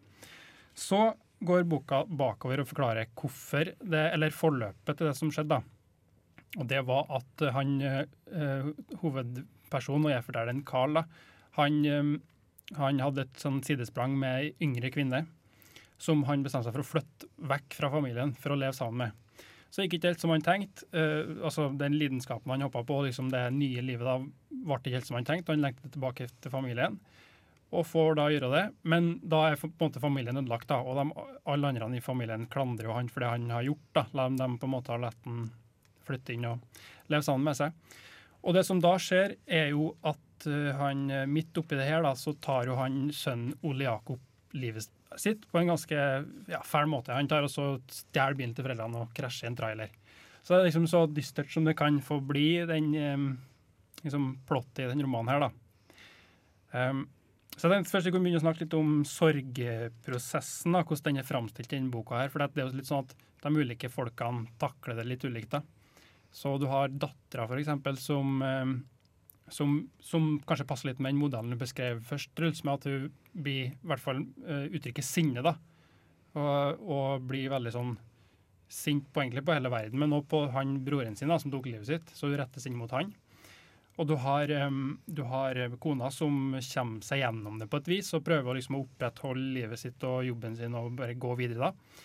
Så 0.77 1.01
går 1.47 1.67
boka 1.69 2.03
bakover 2.09 2.63
og 2.63 2.69
forklarer 2.71 3.11
hvorfor 3.19 3.73
det, 3.79 4.05
eller 4.15 4.35
forløpet 4.35 4.99
til 4.99 5.11
det 5.11 5.17
som 5.19 5.33
skjedde. 5.35 5.59
da. 5.59 5.63
Og 6.61 6.69
det 6.71 6.83
var 6.87 7.09
at 7.15 7.43
eh, 7.43 7.55
han, 7.55 7.75
eh, 7.83 8.69
hovedpersonen, 9.03 10.07
og 10.09 10.15
jeg 10.15 10.27
forteller 10.27 10.53
den 10.53 10.65
Carl, 10.67 11.01
da, 11.01 11.05
han, 11.59 11.81
eh, 11.85 12.13
han 12.79 13.03
hadde 13.03 13.27
et 13.27 13.43
sånn 13.43 13.63
sidesprang 13.67 14.15
med 14.19 14.39
ei 14.39 14.53
yngre 14.65 14.93
kvinne 14.95 15.25
som 16.01 16.25
han 16.29 16.43
bestemte 16.45 16.69
seg 16.69 16.77
for 16.77 16.85
å 16.85 16.89
flytte 16.89 17.29
vekk 17.51 17.77
fra 17.79 17.91
familien 17.93 18.35
for 18.39 18.55
å 18.55 18.59
leve 18.59 18.77
sammen 18.77 19.07
med. 19.07 19.43
Så 19.71 19.81
det 19.81 19.89
gikk 19.89 19.99
ikke 19.99 20.11
helt 20.13 20.23
som 20.23 20.31
han 20.31 20.45
tenkte. 20.45 20.87
Uh, 20.95 21.41
altså 21.47 21.65
Den 21.75 21.97
lidenskapen 21.99 22.53
han 22.53 22.63
hoppa 22.63 22.85
på, 22.87 23.01
liksom 23.07 23.31
det 23.33 23.43
nye 23.57 23.83
livet, 23.83 24.07
da 24.07 24.21
ble 24.55 24.77
ikke 24.79 24.93
helt 24.95 25.09
som 25.09 25.17
han 25.19 25.27
tenkte. 25.27 25.55
Han 25.55 25.65
lengtet 25.65 25.95
tilbake 25.97 26.29
til 26.31 26.53
familien 26.53 27.01
og 27.75 27.87
får 27.89 28.17
da 28.19 28.29
gjøre 28.33 28.51
det. 28.53 28.65
Men 28.87 29.11
da 29.21 29.43
er 29.49 29.59
på 29.61 29.69
en 29.69 29.77
måte 29.83 30.03
familien 30.03 30.39
ødelagt, 30.41 30.69
da, 30.71 30.81
og 30.81 30.99
de, 31.01 31.27
alle 31.51 31.71
andre 31.73 31.91
i 31.99 32.05
familien 32.05 32.47
klandrer 32.51 32.89
jo 32.89 32.97
han 32.97 33.11
for 33.13 33.25
det 33.25 33.33
han 33.33 33.51
har 33.53 33.67
gjort. 33.67 33.87
da, 33.97 34.07
La 34.15 34.29
dem 34.29 34.39
de 34.41 34.61
på 34.61 34.69
en 34.69 34.75
måte 34.77 34.95
har 34.95 35.03
latt 35.03 35.29
han 35.29 35.49
flytte 36.05 36.35
inn 36.35 36.45
og 36.49 36.83
leve 37.13 37.25
sammen 37.25 37.49
med 37.49 37.59
seg. 37.59 37.97
Og 38.45 38.57
det 38.57 38.65
som 38.69 38.81
da 38.83 38.93
skjer, 39.01 39.39
er 39.47 39.71
jo 39.73 39.95
at 40.05 40.49
eh, 40.51 40.71
han 40.77 41.09
eh, 41.11 41.27
midt 41.31 41.57
oppi 41.57 41.79
det 41.79 41.89
her, 41.89 42.05
da, 42.05 42.13
så 42.19 42.35
tar 42.45 42.69
jo 42.69 42.77
han 42.79 43.09
sønnen 43.15 43.57
Ole 43.65 43.89
Jakob 43.89 44.21
livet 44.55 44.91
sitt 45.19 45.47
på 45.51 45.59
en 45.59 45.73
ganske 45.73 45.97
ja, 46.51 46.61
fæl 46.67 46.89
måte. 46.91 47.15
Han 47.17 47.29
tar 47.31 47.47
og 47.47 47.53
så 47.53 47.73
stjeler 47.91 48.37
bilen 48.39 48.55
til 48.55 48.67
foreldrene 48.67 49.05
og 49.05 49.15
krasjer 49.17 49.49
i 49.49 49.53
en 49.53 49.59
trailer. 49.59 49.95
Så 50.45 50.53
det 50.53 50.61
er 50.61 50.69
liksom 50.69 50.87
så 50.91 51.07
dystert 51.09 51.53
som 51.53 51.65
det 51.65 51.77
kan 51.79 51.97
få 52.05 52.21
bli, 52.21 52.49
den 52.69 52.93
eh, 52.99 53.29
liksom 54.05 54.35
plottet 54.49 54.85
i 54.85 54.91
den 54.91 55.05
romanen 55.07 55.33
her, 55.33 55.47
da. 55.47 55.53
Um, 56.75 57.05
så 57.55 57.71
jeg 57.71 57.87
først 57.87 58.09
vi 58.09 58.13
kunne 58.15 58.27
begynne 58.27 58.41
å 58.41 58.45
snakke 58.45 58.65
litt 58.65 58.75
om 58.77 58.97
sorgprosessen, 59.07 60.75
da, 60.75 60.83
hvordan 60.83 61.13
den 61.13 61.23
er 61.23 61.29
framstilt 61.29 61.71
i 61.71 61.77
denne 61.77 61.93
boka. 61.93 62.19
her, 62.19 62.33
for 62.33 62.43
Det 62.43 62.63
er 62.63 62.67
jo 62.67 62.81
litt 62.81 62.91
sånn 62.91 63.05
at 63.07 63.15
de 63.45 63.53
ulike 63.55 63.91
folkene 63.93 64.49
takler 64.59 64.99
det 64.99 65.07
litt 65.07 65.25
ulikt. 65.25 65.51
da. 65.51 65.63
Så 66.35 66.59
du 66.59 66.67
har 66.67 66.89
dattera, 66.89 67.47
f.eks., 67.47 68.03
som, 68.03 68.43
eh, 68.43 68.73
som, 69.49 69.77
som 70.01 70.41
kanskje 70.47 70.67
passer 70.67 70.91
litt 70.91 70.99
med 70.99 71.15
den 71.15 71.21
modellen 71.21 71.55
du 71.55 71.61
beskrev 71.61 72.03
først, 72.03 72.35
Truls, 72.35 72.65
med 72.65 72.75
at 72.75 72.89
hun 72.91 73.13
blir, 73.33 73.71
i 73.71 73.87
hvert 73.87 74.03
fall 74.03 74.25
uh, 74.47 74.67
uttrykker 74.67 75.05
sinne, 75.05 75.45
da. 75.45 75.55
Og, 76.35 76.83
og 76.83 77.29
blir 77.29 77.53
veldig 77.53 77.71
sånn 77.71 77.95
sint 78.75 79.07
på 79.13 79.23
egentlig 79.23 79.45
på 79.47 79.55
hele 79.55 79.71
verden, 79.71 80.01
men 80.01 80.15
også 80.17 80.31
på 80.33 80.41
han 80.55 80.79
broren 80.83 81.15
sin 81.15 81.31
da, 81.31 81.39
som 81.39 81.53
tok 81.53 81.69
livet 81.71 81.87
sitt. 81.87 82.11
Så 82.17 82.27
hun 82.27 82.39
rettes 82.41 82.67
inn 82.67 82.79
mot 82.79 82.91
han. 82.95 83.13
Og 83.95 84.09
du 84.11 84.17
har, 84.19 84.51
du 85.07 85.21
har 85.31 85.59
kona 85.79 86.09
som 86.11 86.57
kommer 86.57 87.05
seg 87.07 87.21
gjennom 87.21 87.61
det 87.61 87.69
på 87.71 87.79
et 87.79 87.91
vis, 87.93 88.09
og 88.17 88.25
prøver 88.27 88.59
liksom 88.59 88.81
å 88.81 88.83
opprettholde 88.83 89.53
livet 89.55 89.79
sitt 89.79 90.03
og 90.09 90.25
jobben 90.27 90.57
sin 90.59 90.75
og 90.75 90.97
bare 90.99 91.15
gå 91.15 91.37
videre. 91.39 91.71
da. 91.71 92.03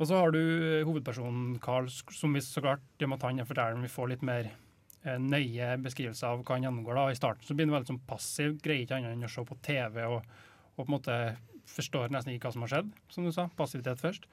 Og 0.00 0.08
så 0.08 0.18
har 0.18 0.32
du 0.34 0.42
hovedpersonen 0.88 1.56
Carl, 1.62 1.88
som 1.88 2.34
vi 2.34 2.42
så 2.44 2.62
klart, 2.64 2.84
i 2.98 3.06
og 3.06 3.12
med 3.12 3.20
at 3.20 3.26
han 3.28 3.40
er 3.40 3.48
fortelleren, 3.48 3.84
vi 3.84 3.92
får 3.92 4.10
litt 4.12 4.24
mer 4.26 4.48
eh, 4.50 5.18
nøye 5.20 5.76
beskrivelse 5.84 6.26
av 6.28 6.42
hva 6.42 6.56
han 6.56 6.66
gjennomgår. 6.66 6.98
da. 6.98 7.06
I 7.12 7.18
starten 7.20 7.48
så 7.48 7.56
blir 7.56 7.68
han 7.68 7.76
veldig 7.76 7.92
sånn 7.92 8.04
passiv, 8.08 8.56
greier 8.64 8.84
ikke 8.84 8.98
annet 8.98 9.16
enn 9.16 9.28
å 9.28 9.32
se 9.32 9.44
på 9.48 9.60
TV 9.64 10.02
og, 10.08 10.20
og 10.74 10.82
på 10.82 10.88
en 10.88 10.96
måte 10.96 11.18
forstår 11.72 12.12
nesten 12.12 12.34
ikke 12.34 12.50
hva 12.50 12.56
som 12.56 12.66
har 12.66 12.72
skjedd, 12.74 12.94
som 13.14 13.28
du 13.28 13.32
sa. 13.34 13.46
Passivitet 13.56 14.02
først. 14.02 14.26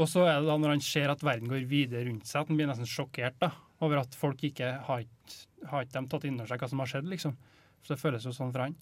Og 0.00 0.08
så 0.08 0.24
er 0.24 0.38
det 0.40 0.48
da 0.48 0.56
når 0.60 0.76
han 0.76 0.84
ser 0.84 1.12
at 1.12 1.24
verden 1.24 1.50
går 1.50 1.66
videre 1.68 2.06
rundt 2.06 2.28
seg, 2.28 2.44
at 2.44 2.52
han 2.52 2.60
blir 2.60 2.70
nesten 2.70 2.88
sjokkert 2.88 3.36
da, 3.42 3.50
over 3.82 4.00
at 4.00 4.14
folk 4.16 4.40
ikke 4.46 4.76
har 4.86 5.02
ikke 5.04 5.42
har 5.70 5.84
ikke 5.84 5.98
de 5.98 6.10
tatt 6.12 6.28
inn 6.28 6.38
over 6.40 6.50
seg 6.50 6.62
hva 6.62 6.70
som 6.70 6.82
har 6.82 6.90
skjedd, 6.90 7.10
liksom. 7.10 7.34
Så 7.82 7.94
det 7.94 8.00
føles 8.02 8.26
jo 8.26 8.34
sånn 8.34 8.52
for 8.54 8.64
han. 8.64 8.78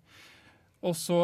Og 0.89 0.95
så 0.97 1.19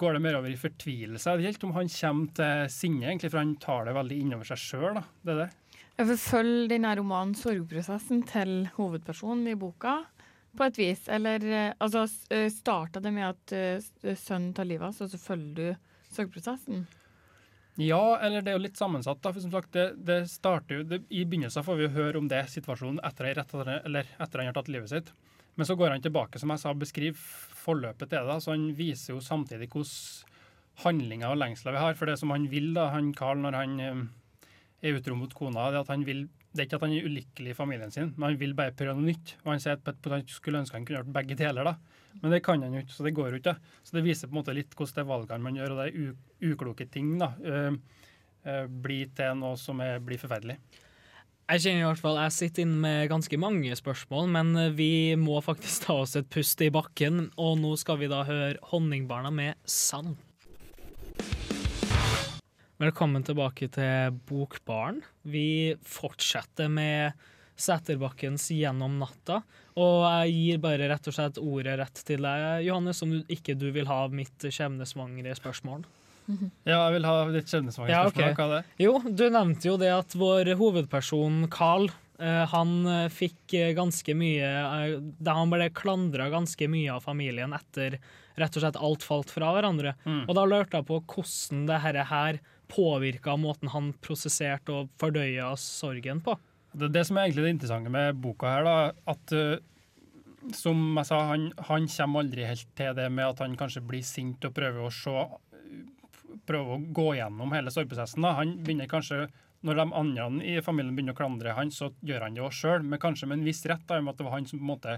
går 0.00 0.16
det 0.16 0.22
mer 0.24 0.38
over 0.38 0.52
i 0.52 0.58
fortvilelse. 0.60 1.28
Jeg 1.28 1.38
vet 1.38 1.42
ikke 1.42 1.50
helt 1.50 1.66
om 1.68 1.74
han 1.76 1.90
kommer 1.92 2.30
til 2.38 2.70
sinne, 2.72 3.04
egentlig, 3.10 3.32
for 3.32 3.42
han 3.42 3.56
tar 3.60 3.88
det 3.88 3.96
veldig 3.98 4.20
innover 4.24 4.48
seg 4.48 4.62
sjøl. 4.62 5.02
Det 5.20 5.34
er 5.34 5.42
det. 5.42 6.16
Følge 6.22 6.70
denne 6.72 6.94
romanen, 6.96 7.36
sorgprosessen, 7.36 8.24
til 8.30 8.54
hovedpersonen 8.78 9.52
i 9.52 9.58
boka. 9.60 9.98
På 10.56 10.66
et 10.68 10.80
vis. 10.80 11.04
Eller 11.12 11.44
eh, 11.48 11.74
altså 11.80 12.06
eh, 12.32 12.48
starta 12.52 13.00
det 13.00 13.12
med 13.12 13.28
at 13.28 13.54
sønnen 14.20 14.52
tar 14.56 14.68
livet 14.68 14.88
av 14.88 14.96
seg, 14.96 15.08
og 15.08 15.14
så 15.14 15.20
følger 15.20 15.54
du 15.56 16.12
sorgprosessen? 16.12 16.86
Ja, 17.80 18.18
eller 18.20 18.44
det 18.44 18.52
er 18.52 18.58
jo 18.58 18.64
litt 18.66 18.76
sammensatt. 18.76 19.22
da, 19.24 19.32
for 19.32 19.40
som 19.40 19.52
sagt, 19.52 19.72
det, 19.72 19.86
det 20.04 20.26
starter 20.28 20.80
jo, 20.80 20.82
det, 20.84 21.02
I 21.08 21.24
begynnelsen 21.24 21.64
får 21.64 21.78
vi 21.78 21.86
jo 21.86 21.94
høre 21.94 22.20
om 22.20 22.28
det 22.28 22.42
situasjonen 22.52 23.00
etter, 23.06 23.30
etter, 23.32 23.70
eller 23.78 24.10
etter 24.18 24.42
han 24.42 24.50
har 24.50 24.58
tatt 24.58 24.68
livet 24.72 24.92
sitt. 24.92 25.12
Men 25.56 25.68
så 25.68 25.76
går 25.76 25.94
han 25.94 26.04
tilbake, 26.04 26.40
som 26.40 26.52
jeg 26.52 26.60
sa, 26.60 26.72
beskriver 26.76 27.16
forløpet 27.62 28.12
til 28.12 28.28
det. 28.28 28.36
så 28.44 28.52
Han 28.52 28.70
viser 28.76 29.14
jo 29.14 29.24
samtidig 29.24 29.70
hvordan 29.72 30.28
handlinger 30.84 31.32
og 31.32 31.40
lengsler 31.40 31.76
vi 31.76 31.82
har. 31.84 31.96
For 31.96 32.08
det 32.08 32.18
som 32.20 32.32
han 32.32 32.48
vil, 32.52 32.72
da, 32.76 32.90
han 32.92 33.12
Carl, 33.16 33.40
når 33.40 33.56
han 33.56 33.80
eh, 33.80 34.04
er 34.82 34.98
utro 34.98 35.16
mot 35.16 35.32
kona, 35.36 35.70
det 35.70 35.80
er 35.80 35.84
at 35.84 35.92
han 35.92 36.06
vil 36.08 36.26
det 36.52 36.60
er 36.60 36.66
ikke 36.68 36.76
at 36.76 36.84
han 36.84 36.92
er 36.92 37.06
ulykkelig 37.08 37.52
i 37.52 37.56
familien 37.56 37.92
sin, 37.94 38.10
men 38.12 38.26
han 38.28 38.38
vil 38.40 38.52
bare 38.56 38.74
prøve 38.76 38.92
noe 38.98 39.08
nytt. 39.08 39.34
Og 39.42 39.54
han 39.54 39.62
sier 39.64 39.78
at 39.80 40.08
han 40.12 40.24
skulle 40.28 40.60
ønske 40.60 40.76
han 40.76 40.84
kunne 40.84 41.00
gjort 41.00 41.14
begge 41.16 41.38
deler, 41.40 41.64
da. 41.64 41.74
Men 42.20 42.34
det 42.34 42.42
kan 42.44 42.60
han 42.60 42.76
jo 42.76 42.82
ikke, 42.84 42.92
så 42.92 43.06
det 43.06 43.14
går 43.16 43.32
jo 43.32 43.40
ikke. 43.40 43.54
Så 43.80 43.96
det 43.96 44.04
viser 44.04 44.28
på 44.28 44.36
en 44.36 44.40
måte 44.42 44.54
litt 44.56 44.76
hvordan 44.76 44.98
det 45.00 45.08
valgene 45.08 45.46
man 45.46 45.56
gjør, 45.56 45.72
og 45.72 45.80
det 45.80 46.52
ukloke 46.52 46.86
ting, 46.92 47.14
da, 47.22 47.32
blir 48.84 49.12
til 49.16 49.38
noe 49.40 49.56
som 49.60 49.80
er, 49.80 50.02
blir 50.04 50.20
forferdelig. 50.20 50.58
Jeg 51.52 51.64
kjenner 51.64 51.82
i 51.82 51.86
hvert 51.88 52.00
fall, 52.00 52.18
jeg 52.22 52.32
sitter 52.36 52.64
inne 52.64 52.80
med 52.84 53.08
ganske 53.10 53.38
mange 53.40 53.76
spørsmål, 53.76 54.28
men 54.36 54.52
vi 54.76 55.16
må 55.20 55.40
faktisk 55.44 55.88
ta 55.88 55.96
oss 56.04 56.14
et 56.20 56.28
pust 56.32 56.60
i 56.64 56.70
bakken. 56.72 57.26
Og 57.40 57.56
nå 57.60 57.72
skal 57.80 57.98
vi 58.00 58.08
da 58.12 58.22
høre 58.28 58.60
Honningbarna 58.70 59.32
med 59.34 59.58
Sand. 59.68 60.14
Velkommen 62.82 63.22
tilbake 63.22 63.68
til 63.70 64.14
Bokbaren. 64.26 64.96
Vi 65.22 65.76
fortsetter 65.86 66.66
med 66.66 67.12
Sæterbakkens 67.54 68.48
Gjennom 68.50 68.96
natta. 68.98 69.36
Og 69.78 69.98
jeg 70.02 70.32
gir 70.34 70.62
bare 70.64 70.88
rett 70.90 71.06
og 71.06 71.14
slett 71.14 71.36
ordet 71.38 71.76
rett 71.78 72.00
til 72.08 72.24
deg, 72.26 72.64
Johannes, 72.66 73.02
om 73.04 73.12
du, 73.14 73.20
ikke 73.30 73.54
du 73.54 73.68
vil 73.76 73.86
ha 73.86 74.00
mitt 74.10 74.48
skjebnesvangre 74.48 75.36
spørsmål. 75.38 75.84
Ja, 76.66 76.80
jeg 76.88 76.96
vil 76.96 77.06
ha 77.06 77.14
ditt 77.34 77.52
skjebnesvangre 77.52 77.92
Ja, 77.92 78.00
spørsmål. 78.08 78.32
ok. 78.32 78.40
Hva 78.40 78.46
er 78.48 78.54
det? 78.56 78.82
Jo, 78.82 78.94
du 79.06 79.24
nevnte 79.36 79.68
jo 79.68 79.76
det 79.78 79.90
at 79.94 80.16
vår 80.18 80.50
hovedperson 80.58 81.44
Carl 81.54 81.86
eh, 82.18 82.42
han 82.50 82.72
eh, 82.86 83.06
fikk 83.14 83.54
eh, 83.58 83.72
ganske 83.78 84.14
mye 84.18 84.50
da 85.22 85.34
Han 85.38 85.54
ble 85.54 85.68
klandra 85.74 86.26
ganske 86.34 86.66
mye 86.70 86.94
av 86.94 87.06
familien 87.06 87.54
etter 87.54 88.00
rett 88.38 88.58
og 88.58 88.64
slett 88.64 88.80
alt 88.80 89.06
falt 89.06 89.30
fra 89.30 89.54
hverandre. 89.54 89.94
Mm. 90.02 90.24
Og 90.24 90.34
da 90.38 90.48
lurte 90.48 90.80
jeg 90.80 90.88
på 90.90 90.98
hvordan 91.14 91.66
det 91.70 91.80
her, 91.86 92.00
her 92.10 92.42
påvirka 92.72 93.36
måten 93.40 93.70
han 93.72 93.92
prosesserte 94.04 94.72
og 94.72 94.90
fordøya 95.00 95.52
sorgen 95.60 96.22
på. 96.24 96.38
Det 96.72 96.88
er 96.88 96.94
det 96.94 97.04
som 97.04 97.18
er 97.18 97.28
egentlig 97.28 97.44
det 97.44 97.54
interessante 97.58 97.92
med 97.92 98.18
boka 98.22 98.48
her, 98.48 98.64
da. 98.64 98.76
At 99.12 99.34
uh, 99.36 99.60
som 100.56 100.80
jeg 100.96 101.08
sa, 101.10 101.20
han, 101.28 101.50
han 101.68 101.88
kommer 101.92 102.24
aldri 102.24 102.48
helt 102.48 102.68
til 102.78 102.96
det 102.96 103.08
med 103.12 103.28
at 103.28 103.42
han 103.44 103.56
kanskje 103.60 103.84
blir 103.86 104.04
sint 104.06 104.44
og 104.48 104.54
prøver 104.56 104.88
å 104.88 104.92
se 104.94 105.26
prøver 106.48 106.74
å 106.74 106.92
gå 106.96 107.08
gjennom 107.18 107.52
hele 107.54 107.70
sorgprosessen. 107.70 108.24
Han 108.24 108.56
begynner 108.64 108.88
kanskje 108.90 109.26
når 109.62 109.78
de 109.78 109.84
andre 109.94 110.28
i 110.48 110.56
familien 110.64 110.96
begynner 110.96 111.14
å 111.14 111.18
klandre 111.20 111.54
han, 111.54 111.70
så 111.70 111.92
gjør 112.02 112.26
han 112.26 112.34
det 112.34 112.42
òg 112.42 112.54
sjøl, 112.56 112.82
men 112.82 113.00
kanskje 113.02 113.28
med 113.30 113.38
en 113.38 113.46
viss 113.46 113.62
rett, 113.70 113.84
da, 113.86 114.00
at 114.00 114.18
det 114.18 114.26
var 114.26 114.34
han 114.34 114.48
som 114.48 114.58
på 114.58 114.64
en 114.64 114.72
måte 114.72 114.96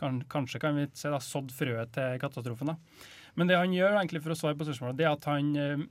kan, 0.00 0.18
kanskje 0.32 0.60
kan 0.62 0.78
vi 0.78 0.88
si 0.96 1.12
da, 1.12 1.20
sådd 1.22 1.52
frøet 1.54 1.92
til 1.94 2.16
katastrofen. 2.22 2.72
da. 2.72 3.04
Men 3.38 3.50
det 3.50 3.60
han 3.60 3.74
gjør 3.76 4.00
egentlig 4.00 4.24
for 4.24 4.34
å 4.34 4.38
svare 4.40 4.58
på 4.58 4.66
spørsmålet, 4.66 4.98
det 4.98 5.06
er 5.06 5.14
at 5.14 5.28
han, 5.30 5.52
eh, 5.54 5.84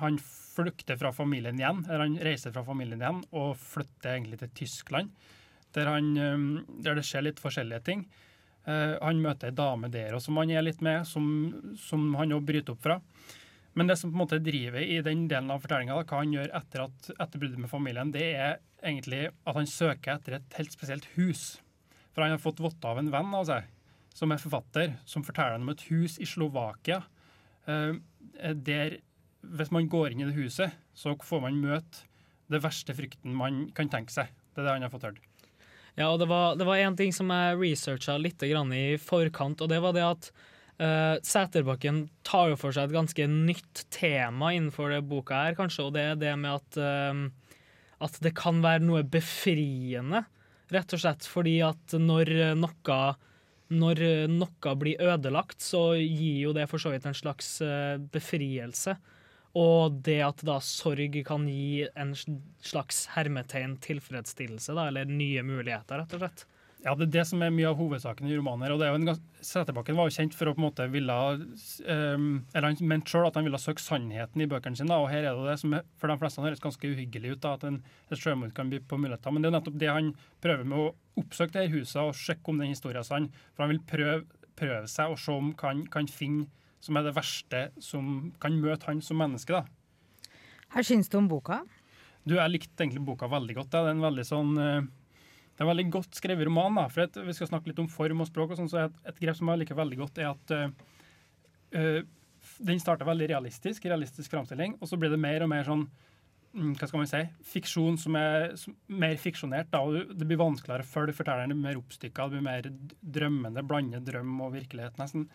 han 0.00 0.18
flykter 0.54 0.98
fra 1.00 1.12
familien 1.14 1.58
igjen, 1.60 1.84
eller 1.88 2.06
han 2.06 2.20
reiser 2.26 2.54
fra 2.54 2.64
familien 2.66 3.02
igjen 3.02 3.22
og 3.34 3.56
flytter 3.60 4.14
egentlig 4.14 4.40
til 4.42 4.52
Tyskland, 4.62 5.14
der, 5.74 5.90
han, 5.90 6.12
eh, 6.16 6.76
der 6.86 6.98
det 6.98 7.06
skjer 7.06 7.28
litt 7.28 7.42
forskjellige 7.42 7.84
ting. 7.88 8.04
Eh, 8.64 8.94
han 9.00 9.20
møter 9.20 9.50
ei 9.50 9.56
dame 9.56 9.90
der 9.92 10.14
også, 10.16 10.30
som 10.30 10.40
han 10.40 10.52
er 10.54 10.64
litt 10.64 10.84
med, 10.84 11.04
som, 11.08 11.26
som 11.80 12.06
han 12.16 12.32
òg 12.36 12.46
bryter 12.48 12.76
opp 12.76 12.84
fra. 12.86 13.00
Men 13.74 13.90
det 13.90 13.98
som 13.98 14.12
på 14.12 14.14
en 14.14 14.22
måte 14.22 14.38
driver 14.42 14.80
i 14.80 15.00
den 15.02 15.26
delen 15.28 15.50
av 15.50 15.64
fortellinga, 15.64 15.98
hva 16.06 16.20
han 16.20 16.32
gjør 16.32 16.52
etter, 16.60 16.84
at, 16.86 17.08
etter 17.18 17.42
bruddet 17.42 17.60
med 17.60 17.70
familien, 17.72 18.12
det 18.14 18.28
er 18.38 18.60
egentlig 18.84 19.26
at 19.32 19.56
han 19.58 19.68
søker 19.68 20.14
etter 20.14 20.38
et 20.38 20.58
helt 20.58 20.74
spesielt 20.74 21.08
hus. 21.16 21.56
For 22.14 22.22
han 22.22 22.36
har 22.36 22.42
fått 22.42 22.62
votter 22.62 22.92
av 22.92 23.00
en 23.02 23.10
venn 23.10 23.34
av 23.34 23.48
seg, 23.48 23.66
som 24.14 24.30
er 24.30 24.38
forfatter, 24.38 24.94
som 25.10 25.26
forteller 25.26 25.58
ham 25.58 25.66
om 25.66 25.74
et 25.74 25.88
hus 25.90 26.20
i 26.22 26.28
Slovakia. 26.30 27.02
eh, 27.66 27.98
der 28.54 29.00
hvis 29.58 29.72
man 29.74 29.88
går 29.90 30.12
inn 30.12 30.24
i 30.24 30.28
det 30.28 30.38
huset, 30.38 30.74
så 30.96 31.14
får 31.20 31.44
man 31.44 31.60
møte 31.62 32.06
det 32.52 32.60
verste 32.64 32.94
frykten 32.96 33.36
man 33.36 33.68
kan 33.76 33.90
tenke 33.92 34.12
seg. 34.12 34.32
Det 34.54 34.62
er 34.62 34.66
det 34.66 34.74
han 34.76 34.86
har 34.86 34.92
fått 34.92 35.06
hørt. 35.08 35.22
Ja, 35.94 36.10
og 36.10 36.18
det 36.18 36.26
var, 36.26 36.58
det 36.58 36.66
en 36.82 36.98
ting 36.98 37.14
som 37.14 37.30
jeg 37.30 37.58
researcha 37.60 38.16
litt 38.18 38.42
i 38.42 38.96
forkant, 38.98 39.62
og 39.62 39.70
det 39.70 39.78
var 39.82 39.94
det 39.94 40.02
at 40.02 40.30
uh, 40.82 41.16
Sæterbakken 41.22 42.08
tar 42.26 42.50
jo 42.50 42.58
for 42.58 42.74
seg 42.74 42.88
et 42.88 42.96
ganske 42.96 43.28
nytt 43.30 43.84
tema 43.94 44.52
innenfor 44.54 44.90
det 44.90 45.04
boka 45.06 45.44
her, 45.46 45.58
kanskje, 45.58 45.86
og 45.86 45.94
det 45.94 46.08
er 46.10 46.18
det 46.18 46.34
med 46.40 46.58
at, 46.58 46.80
uh, 46.82 47.60
at 48.02 48.18
det 48.26 48.34
kan 48.36 48.58
være 48.64 48.82
noe 48.82 49.04
befriende, 49.06 50.24
rett 50.74 50.96
og 50.96 51.04
slett 51.04 51.28
fordi 51.30 51.60
at 51.62 51.94
når 52.00 52.56
noe 52.58 52.98
når 53.74 54.00
noe 54.28 54.72
blir 54.76 55.00
ødelagt, 55.00 55.62
så 55.62 55.94
gir 55.96 56.42
jo 56.42 56.52
det 56.54 56.66
for 56.70 56.82
så 56.82 56.92
vidt 56.92 57.06
en 57.08 57.16
slags 57.16 57.56
uh, 57.64 57.96
befrielse. 58.12 58.96
Og 59.54 60.00
det 60.06 60.18
at 60.26 60.42
da 60.46 60.58
sorg 60.64 61.20
kan 61.26 61.46
gi 61.46 61.84
en 61.94 62.10
slags 62.64 63.04
hermetegn 63.14 63.76
tilfredsstillelse, 63.84 64.74
da, 64.74 64.88
eller 64.90 65.06
nye 65.06 65.44
muligheter, 65.46 66.02
rett 66.02 66.16
og 66.16 66.24
slett. 66.24 66.46
Ja, 66.84 66.92
det 66.92 67.06
er 67.06 67.12
det 67.14 67.22
som 67.30 67.40
er 67.40 67.52
mye 67.54 67.70
av 67.70 67.78
hovedsaken 67.78 68.28
i 68.28 68.34
romanen. 68.36 68.66
her, 68.66 68.74
og 68.74 68.80
det 68.80 68.86
er 68.86 68.92
jo 68.92 68.98
en 69.00 69.20
Sæterbakken 69.44 69.96
var 69.96 70.08
jo 70.08 70.14
kjent 70.16 70.34
for 70.36 70.50
å 70.50 70.52
på 70.56 70.60
en 70.60 70.64
måte 70.66 70.86
ville 70.92 71.14
um, 71.14 72.26
Eller 72.52 72.66
han 72.66 72.88
mente 72.88 73.12
sjøl 73.12 73.28
at 73.28 73.38
han 73.38 73.46
ville 73.46 73.60
søke 73.60 73.80
sannheten 73.80 74.40
i 74.40 74.48
bøkene 74.48 74.76
sine, 74.76 74.98
og 75.00 75.08
her 75.08 75.24
er 75.24 75.38
det 75.38 75.46
det 75.48 75.56
som 75.62 75.78
er, 75.78 75.86
for 76.00 76.12
de 76.12 76.18
fleste 76.20 76.44
høres 76.44 76.60
ganske 76.64 76.90
uhyggelig 76.90 77.36
ut, 77.36 77.40
da, 77.44 77.54
at 77.56 77.64
en, 77.68 77.80
et 78.12 78.52
kan 78.56 78.72
by 78.72 78.82
på 78.84 79.00
muligheter. 79.00 79.32
Men 79.32 79.44
det 79.44 79.48
er 79.48 79.56
nettopp 79.56 79.78
det 79.80 79.92
han 79.92 80.12
prøver 80.44 80.68
med 80.68 80.82
å 80.82 80.90
oppsøke 81.22 81.56
det 81.56 81.64
her 81.64 81.78
huset 81.78 82.02
og 82.02 82.18
sjekke 82.20 82.52
om 82.52 82.60
den 82.60 82.74
historien 82.74 83.00
er 83.00 83.08
sann. 83.08 83.30
For 83.54 83.64
han 83.64 83.72
vil 83.72 83.84
prøve, 83.88 84.18
prøve 84.56 84.84
seg 84.90 85.14
og 85.14 85.20
se 85.24 85.32
om 85.32 85.54
han 85.62 85.86
kan 85.92 86.10
finne 86.10 86.50
som 86.84 86.98
er 86.98 87.06
det 87.06 87.14
verste 87.16 87.62
som 87.82 88.28
kan 88.42 88.60
møte 88.60 88.90
han 88.90 89.00
som 89.04 89.18
menneske. 89.20 89.56
da. 89.56 90.34
Hva 90.74 90.84
syns 90.84 91.08
du 91.08 91.18
om 91.20 91.30
boka? 91.30 91.62
Du, 92.24 92.36
Jeg 92.36 92.52
likte 92.52 92.84
egentlig 92.84 93.04
boka 93.04 93.28
veldig 93.28 93.56
godt. 93.60 93.72
Da. 93.72 93.84
Det 93.84 93.92
er 93.92 93.98
en 93.98 94.04
veldig 94.04 94.26
sånn 94.28 94.52
eh, 94.60 94.92
det 95.54 95.62
er 95.62 95.68
en 95.68 95.70
veldig 95.70 95.90
godt 95.94 96.18
skrevet 96.18 96.48
roman. 96.48 96.74
da, 96.74 96.88
for 96.90 97.04
et, 97.04 97.14
Vi 97.14 97.32
skal 97.36 97.46
snakke 97.52 97.70
litt 97.70 97.78
om 97.78 97.88
form 97.88 98.20
og 98.24 98.26
språk. 98.26 98.50
og 98.50 98.58
sånn, 98.58 98.70
så 98.70 98.86
et, 98.88 98.96
et 99.06 99.20
grep 99.22 99.36
som 99.38 99.52
jeg 99.52 99.62
liker 99.62 99.78
veldig 99.78 99.98
godt, 100.00 100.18
er 100.18 100.32
at 100.32 100.54
uh, 101.76 102.00
den 102.58 102.80
starter 102.82 103.06
veldig 103.06 103.28
realistisk, 103.30 103.86
realistisk 103.86 104.30
framstilling, 104.34 104.74
og 104.80 104.90
så 104.90 104.98
blir 104.98 105.14
det 105.14 105.20
mer 105.22 105.44
og 105.46 105.52
mer 105.52 105.62
sånn 105.64 105.84
mm, 105.86 106.74
hva 106.74 106.88
skal 106.88 107.00
man 107.00 107.10
si, 107.10 107.22
fiksjon 107.54 107.96
som 108.02 108.18
er 108.18 108.50
mer 108.90 109.14
fiksjonert. 109.22 109.70
da, 109.70 109.84
og 109.86 110.10
Det 110.18 110.26
blir 110.26 110.42
vanskeligere 110.42 110.82
å 110.82 110.90
følge 110.90 111.16
fortelleren, 111.20 111.54
det 111.54 111.58
blir 111.60 111.68
mer 111.70 111.82
oppstykka, 111.84 112.26
det 112.26 112.34
blir 112.40 112.48
mer 112.50 112.70
drømmende, 113.18 113.62
blande 113.62 114.02
drøm 114.02 114.34
og 114.42 114.56
virkelighet, 114.58 114.98
nesten. 114.98 115.28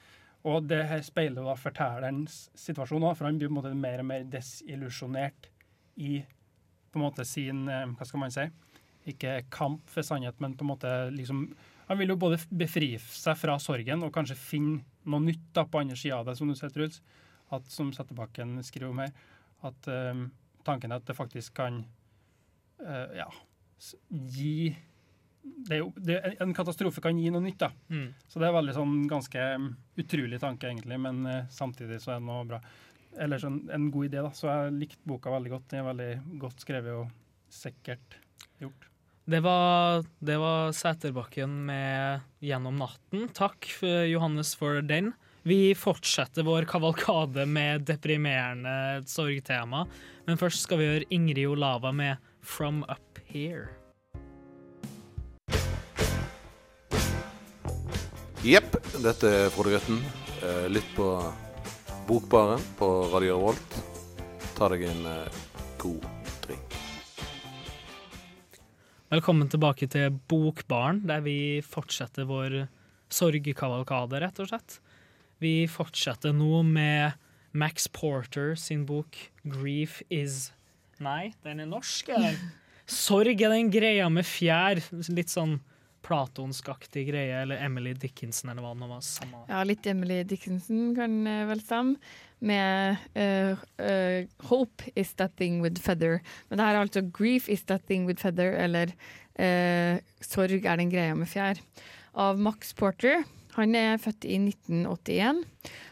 Og 0.48 0.64
det 0.70 0.86
her 0.88 1.02
speiler 1.04 1.44
da 1.44 1.56
fortellerens 1.60 2.46
situasjon 2.58 3.04
òg, 3.04 3.18
for 3.18 3.28
han 3.28 3.40
blir 3.40 3.50
på 3.50 3.58
en 3.58 3.60
måte 3.60 3.76
mer 3.76 4.04
og 4.04 4.08
mer 4.08 4.28
desillusjonert 4.32 5.50
i 6.00 6.20
på 6.90 7.00
en 7.00 7.06
måte 7.06 7.26
sin 7.28 7.68
uh, 7.70 7.92
Hva 7.98 8.08
skal 8.08 8.24
man 8.24 8.34
si? 8.34 8.48
ikke 9.10 9.46
kamp 9.54 9.88
for 9.90 10.06
sannhet, 10.06 10.38
men 10.44 10.56
på 10.58 10.66
en 10.66 10.72
måte 10.74 10.90
liksom 11.16 11.46
Han 11.90 11.98
vil 11.98 12.12
jo 12.14 12.20
både 12.22 12.38
befri 12.54 12.92
seg 13.02 13.38
fra 13.40 13.56
sorgen 13.62 14.04
og 14.06 14.14
kanskje 14.14 14.38
finne 14.38 14.84
noe 15.10 15.24
nytt 15.24 15.48
da 15.58 15.64
på 15.66 15.80
andre 15.82 15.98
sida 15.98 16.20
av 16.20 16.28
det, 16.28 16.36
som 16.38 16.50
du 16.50 16.54
sier, 16.54 16.70
Truls. 16.70 17.00
At, 17.50 17.66
som 17.74 17.90
Settebakken 17.96 18.60
skriver 18.62 18.92
om 18.92 19.00
her, 19.02 19.16
at 19.66 19.88
um, 19.90 20.28
tanken 20.68 20.94
er 20.94 21.02
at 21.02 21.08
det 21.08 21.16
faktisk 21.18 21.56
kan 21.58 21.80
uh, 22.84 23.08
ja, 23.18 23.26
gi 24.06 24.76
det 25.70 25.80
jo, 25.82 25.90
det, 25.96 26.20
En 26.40 26.54
katastrofe 26.56 27.02
kan 27.04 27.18
gi 27.20 27.32
noe 27.34 27.44
nytt. 27.44 27.60
da. 27.60 27.72
Mm. 27.90 28.14
Så 28.28 28.42
det 28.42 28.50
er 28.50 28.56
veldig 28.56 28.76
sånn 28.78 28.96
ganske 29.10 29.48
utrolig 30.00 30.40
tanke, 30.42 30.70
egentlig, 30.70 31.00
men 31.02 31.26
uh, 31.28 31.48
samtidig 31.54 32.02
så 32.04 32.16
er 32.16 32.22
det 32.22 32.28
noe 32.28 32.46
bra. 32.50 32.62
Eller 33.20 33.42
sånn, 33.42 33.64
en 33.74 33.90
god 33.94 34.10
idé, 34.10 34.22
da. 34.26 34.34
Så 34.36 34.50
jeg 34.50 34.78
likte 34.78 35.10
boka 35.10 35.34
veldig 35.34 35.56
godt. 35.56 35.68
Den 35.72 35.82
er 35.82 35.90
veldig 35.90 36.40
godt 36.42 36.66
skrevet 36.66 37.02
og 37.02 37.10
sikkert 37.54 38.20
gjort. 38.62 38.90
Det 39.30 39.44
var, 39.46 40.06
det 40.26 40.38
var 40.42 40.72
Sæterbakken 40.74 41.52
med 41.68 42.22
'Gjennom 42.42 42.80
natten'. 42.82 43.28
Takk, 43.38 43.68
Johannes, 44.10 44.56
for 44.58 44.82
den. 44.82 45.14
Vi 45.46 45.76
fortsetter 45.78 46.44
vår 46.44 46.66
kavalkade 46.66 47.46
med 47.46 47.86
deprimerende 47.86 49.04
sorgtema, 49.08 49.86
men 50.26 50.38
først 50.38 50.66
skal 50.66 50.82
vi 50.82 50.90
gjøre 50.90 51.10
Ingrid 51.14 51.48
Olava 51.48 51.94
med 51.94 52.18
'From 52.42 52.84
Up 52.90 53.20
Here'. 53.30 53.79
Jepp, 58.40 58.78
dette 59.04 59.28
er 59.28 59.50
Frode 59.52 59.74
Grøtten. 59.74 59.98
Eh, 60.48 60.68
Lytt 60.72 60.88
på 60.96 61.06
Bokbaren 62.08 62.62
på 62.80 62.88
Radio 63.12 63.36
Revolt. 63.36 63.74
Ta 64.56 64.70
deg 64.72 64.86
en 64.88 65.02
eh, 65.12 65.40
god 65.82 66.06
drink. 66.46 66.78
Velkommen 69.12 69.52
tilbake 69.52 69.90
til 69.92 70.16
Bokbaren, 70.32 71.02
der 71.10 71.20
vi 71.26 71.60
fortsetter 71.68 72.30
vår 72.30 72.56
sorgkavalkade, 73.12 74.24
rett 74.24 74.40
og 74.40 74.48
slett. 74.54 74.80
Vi 75.44 75.68
fortsetter 75.68 76.32
nå 76.32 76.62
med 76.64 77.20
Max 77.52 77.90
Porter 77.92 78.56
sin 78.56 78.86
bok 78.88 79.20
'Grief 79.44 80.00
Is' 80.08 80.54
Nei, 81.04 81.34
den 81.44 81.60
er 81.60 81.68
norsk, 81.68 82.08
eller? 82.16 82.40
Sorg 82.88 83.36
er 83.36 83.52
den 83.52 83.68
greia 83.68 84.08
med 84.08 84.24
fjær. 84.24 84.80
Litt 85.12 85.28
sånn 85.28 85.60
platonskaktig 86.06 87.08
greie, 87.10 87.42
eller 87.42 87.62
Emily 87.64 87.94
Dickinson, 87.94 88.52
eller 88.52 88.64
hva 88.64 88.74
det 88.74 88.82
nå 88.82 88.90
var. 88.92 89.04
Samme. 89.06 89.44
Ja, 89.50 89.64
litt 89.68 89.88
Emily 89.90 90.22
Dickinson 90.28 90.94
kan 90.98 91.22
eh, 91.28 91.46
vel 91.50 91.64
stemme. 91.64 92.12
Med 92.40 92.96
uh, 93.20 93.60
uh, 93.84 94.24
'Hope 94.48 94.88
is 94.96 95.12
that 95.20 95.36
thing 95.36 95.60
with 95.60 95.82
feather'. 95.84 96.22
Men 96.48 96.60
det 96.60 96.66
her 96.66 96.76
er 96.78 96.86
altså 96.86 97.02
'Grief 97.04 97.50
is 97.50 97.66
that 97.68 97.84
thing 97.88 98.08
with 98.08 98.22
feather', 98.24 98.56
eller 98.56 98.94
uh, 99.36 100.00
'Sorg 100.24 100.64
er 100.66 100.80
den 100.80 100.92
greia 100.92 101.14
med 101.14 101.28
fjær', 101.28 101.60
av 102.16 102.40
Max 102.40 102.74
Porter. 102.74 103.26
Han 103.58 103.76
er 103.76 103.98
født 104.00 104.24
i 104.24 104.38
1981 104.40 105.44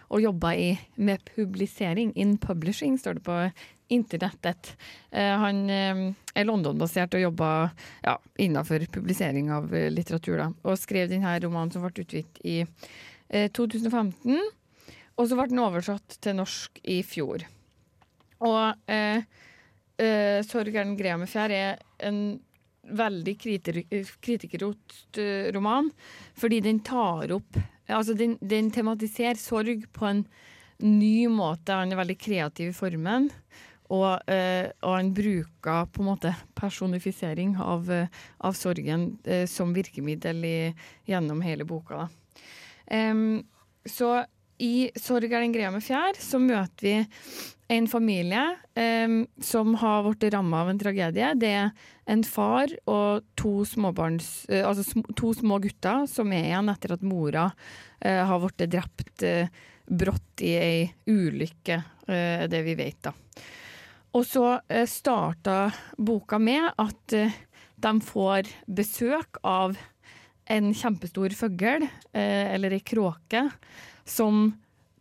og 0.10 0.22
jobba 0.22 0.54
med 0.96 1.24
publisering, 1.36 2.14
in 2.16 2.38
publishing, 2.38 2.96
står 3.00 3.20
det 3.20 3.24
på 3.24 3.50
internettet. 3.94 4.74
Eh, 5.12 5.34
han 5.42 5.70
eh, 5.70 6.02
er 6.36 6.48
London-basert 6.48 7.16
og 7.18 7.24
jobba 7.24 7.50
ja, 8.04 8.18
innenfor 8.38 8.86
publisering 8.94 9.52
av 9.54 9.74
eh, 9.76 9.90
litteratur. 9.94 10.38
Da, 10.42 10.48
og 10.64 10.80
skrev 10.80 11.12
denne 11.12 11.36
romanen 11.44 11.74
som 11.74 11.86
ble 11.86 12.04
utgitt 12.04 12.42
i 12.48 12.60
eh, 12.64 13.48
2015. 13.52 14.42
Og 15.18 15.30
så 15.30 15.38
ble 15.38 15.48
den 15.52 15.64
oversatt 15.64 16.20
til 16.22 16.38
norsk 16.38 16.82
i 16.86 17.00
fjor. 17.06 17.48
Og 18.46 18.92
eh, 18.92 19.24
eh, 19.98 20.44
'Sorg 20.46 20.76
er 20.76 20.84
den 20.84 20.98
greia 21.00 21.18
med 21.18 21.32
fjær' 21.32 21.56
er 21.56 21.80
en 22.06 22.38
veldig 22.88 23.34
kritikerrost 24.24 25.18
roman, 25.52 25.90
fordi 26.40 26.62
den 26.64 26.80
tar 26.80 27.34
opp 27.36 27.58
Altså, 27.88 28.14
den, 28.20 28.36
den 28.44 28.70
tematiserer 28.72 29.40
sorg 29.40 29.86
på 29.96 30.08
en 30.10 30.26
ny 30.84 31.28
måte. 31.32 31.76
Han 31.76 31.94
er 31.94 32.02
veldig 32.02 32.18
kreativ 32.20 32.72
i 32.74 32.76
formen. 32.76 33.30
Og, 33.94 34.30
eh, 34.30 34.70
og 34.84 34.96
han 34.98 35.12
bruker 35.16 35.88
på 35.92 36.04
en 36.04 36.10
måte 36.10 36.34
personifisering 36.58 37.56
av, 37.64 37.92
eh, 37.92 38.08
av 38.44 38.56
sorgen 38.58 39.14
eh, 39.24 39.46
som 39.48 39.76
virkemiddel 39.76 40.44
i, 40.46 40.58
gjennom 41.08 41.44
hele 41.46 41.68
boka. 41.68 42.10
Em, 42.88 43.46
så 43.88 44.26
i 44.60 44.90
'Sorg 44.96 45.32
er 45.32 45.42
den 45.42 45.54
greia 45.54 45.70
med 45.72 45.84
fjær' 45.86 46.18
så 46.18 46.40
møter 46.42 46.82
vi 46.82 47.06
en 47.70 47.88
familie 47.88 48.58
um, 48.76 49.28
som 49.40 49.76
har 49.76 50.04
blitt 50.04 50.34
ramma 50.34 50.64
av 50.64 50.70
en 50.72 50.80
tragedie. 50.80 51.34
Det 51.36 51.52
er 51.52 51.72
en 52.08 52.24
far 52.24 52.72
og 52.88 53.22
to 53.36 53.66
småbarns, 53.68 54.48
uh, 54.50 54.64
altså 54.66 54.84
sm 54.84 55.04
to 55.14 55.34
små 55.36 55.60
gutter 55.62 56.08
som 56.08 56.32
er 56.34 56.48
igjen 56.48 56.72
etter 56.74 56.96
at 56.96 57.06
mora 57.06 57.52
uh, 57.52 58.24
har 58.32 58.40
blitt 58.40 58.72
drept 58.72 59.28
uh, 59.28 59.46
brått 59.88 60.42
i 60.44 60.54
ei 60.60 60.94
ulykke, 61.08 61.84
eh, 62.08 62.44
det 62.52 62.62
vi 62.66 62.76
vet, 62.76 63.00
da. 63.08 63.14
Og 64.16 64.26
så 64.26 64.60
eh, 64.68 64.88
starta 64.90 65.72
boka 65.98 66.40
med 66.40 66.72
at 66.80 67.14
eh, 67.16 67.36
de 67.76 67.92
får 68.02 68.50
besøk 68.66 69.42
av 69.46 69.78
en 70.48 70.72
kjempestor 70.74 71.36
fugl, 71.36 71.84
eh, 72.14 72.54
eller 72.56 72.78
ei 72.78 72.82
kråke, 72.86 73.44
som 74.08 74.56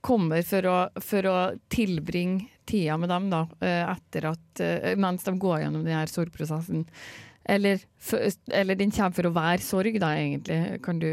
kommer 0.07 0.43
for 0.47 0.67
å, 0.69 0.77
for 1.03 1.27
å 1.31 1.39
tilbringe 1.73 2.51
tida 2.67 2.97
med 2.99 3.11
dem, 3.11 3.29
da, 3.31 3.45
etter 3.63 4.25
at, 4.27 4.61
mens 4.99 5.23
de 5.23 5.33
går 5.39 5.61
gjennom 5.63 5.85
denne 5.87 6.07
sorgprosessen. 6.11 6.83
Eller, 7.47 7.83
eller 8.51 8.79
den 8.79 8.91
kommer 8.95 9.15
for 9.15 9.29
å 9.29 9.35
være 9.35 9.63
sorg, 9.63 9.99
da, 10.03 10.13
egentlig, 10.19 10.81
kan 10.83 10.99
du, 11.03 11.13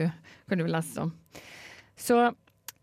kan 0.49 0.62
du 0.62 0.65
lese 0.65 1.06
om. 1.06 1.12
Så 1.93 2.17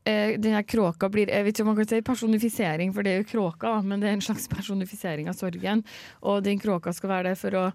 eh, 0.08 0.36
denne 0.40 0.62
kråka 0.64 1.10
blir 1.12 1.30
jeg 1.30 1.44
vet 1.46 1.54
ikke 1.54 1.64
om 1.64 1.70
man 1.72 1.78
kan 1.80 1.90
si 1.90 2.00
personifisering, 2.06 2.94
for 2.96 3.06
det 3.06 3.12
er 3.12 3.22
jo 3.22 3.28
kråka, 3.30 3.76
men 3.84 4.02
det 4.02 4.10
er 4.10 4.18
en 4.18 4.24
slags 4.24 4.48
personifisering 4.56 5.30
av 5.30 5.38
sorgen. 5.38 5.84
Og 6.22 6.42
den 6.46 6.60
kråka 6.62 6.94
skal 6.96 7.12
være 7.14 7.30
der 7.30 7.40
for 7.40 7.58
å 7.58 7.66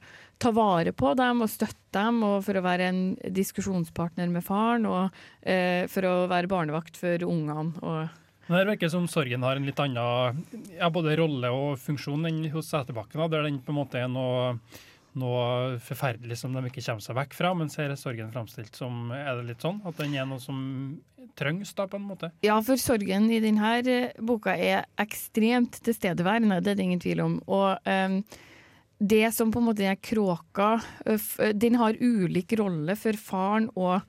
ta 0.42 0.52
vare 0.56 0.92
på 0.96 1.14
dem 1.18 1.46
og 1.46 1.52
støtte 1.52 1.96
dem, 1.96 2.22
og 2.28 2.44
for 2.48 2.60
å 2.60 2.66
være 2.66 2.90
en 2.92 3.02
diskusjonspartner 3.36 4.32
med 4.32 4.46
faren, 4.46 4.88
og 4.90 5.16
eh, 5.42 5.86
for 5.92 6.08
å 6.08 6.16
være 6.32 6.52
barnevakt 6.52 7.00
for 7.00 7.28
ungene. 7.28 7.72
og 7.82 8.50
Det 8.50 8.66
virker 8.72 8.92
som 8.92 9.08
sorgen 9.10 9.46
har 9.46 9.58
en 9.58 9.66
litt 9.66 9.80
annen 9.82 10.44
ja, 10.76 10.90
både 10.90 11.16
rolle 11.18 11.54
og 11.56 11.80
funksjon 11.82 12.28
enn 12.30 12.44
hos 12.54 12.74
Sæterbakken, 12.74 13.24
der 13.32 13.48
den 13.48 13.64
på 13.64 13.74
en 13.74 13.80
måte 13.80 14.02
er 14.02 14.12
noe, 14.12 14.58
noe 15.19 15.78
forferdelig 15.84 16.38
som 16.41 16.56
de 16.56 16.63
ikke 16.69 16.84
kommer 16.84 17.04
seg 17.04 17.17
vekk 17.17 17.36
fra. 17.38 17.51
Mens 17.58 17.78
her 17.80 17.91
er 17.91 17.99
sorgen 17.99 18.32
framstilt 18.34 18.75
som 18.78 19.12
er 19.15 19.32
det 19.39 19.49
litt 19.51 19.65
sånn, 19.65 19.82
at 19.88 19.99
den 20.01 20.15
er 20.17 20.28
noe 20.30 20.41
som 20.43 20.60
trengs, 21.36 21.73
da, 21.75 21.88
på 21.89 21.99
en 21.99 22.10
måte. 22.10 22.32
Ja, 22.45 22.58
for 22.63 22.80
sorgen 22.80 23.30
i 23.34 23.41
denne 23.43 23.71
eh, 23.82 24.12
boka 24.23 24.56
er 24.56 24.86
ekstremt 25.01 25.82
tilstedeværende, 25.86 26.62
det 26.63 26.73
er 26.73 26.80
det 26.80 26.86
ingen 26.86 27.04
tvil 27.04 27.23
om. 27.25 27.39
Og 27.51 27.89
um, 27.89 28.21
det 28.99 29.25
som 29.36 29.51
på 29.51 29.60
en 29.60 29.67
måte 29.67 29.88
er 29.88 29.99
kråka, 29.99 30.78
ø, 31.06 31.17
den 31.54 31.75
har 31.82 31.99
ulik 31.99 32.56
rolle 32.60 32.95
for 32.99 33.19
faren 33.19 33.67
og 33.75 33.99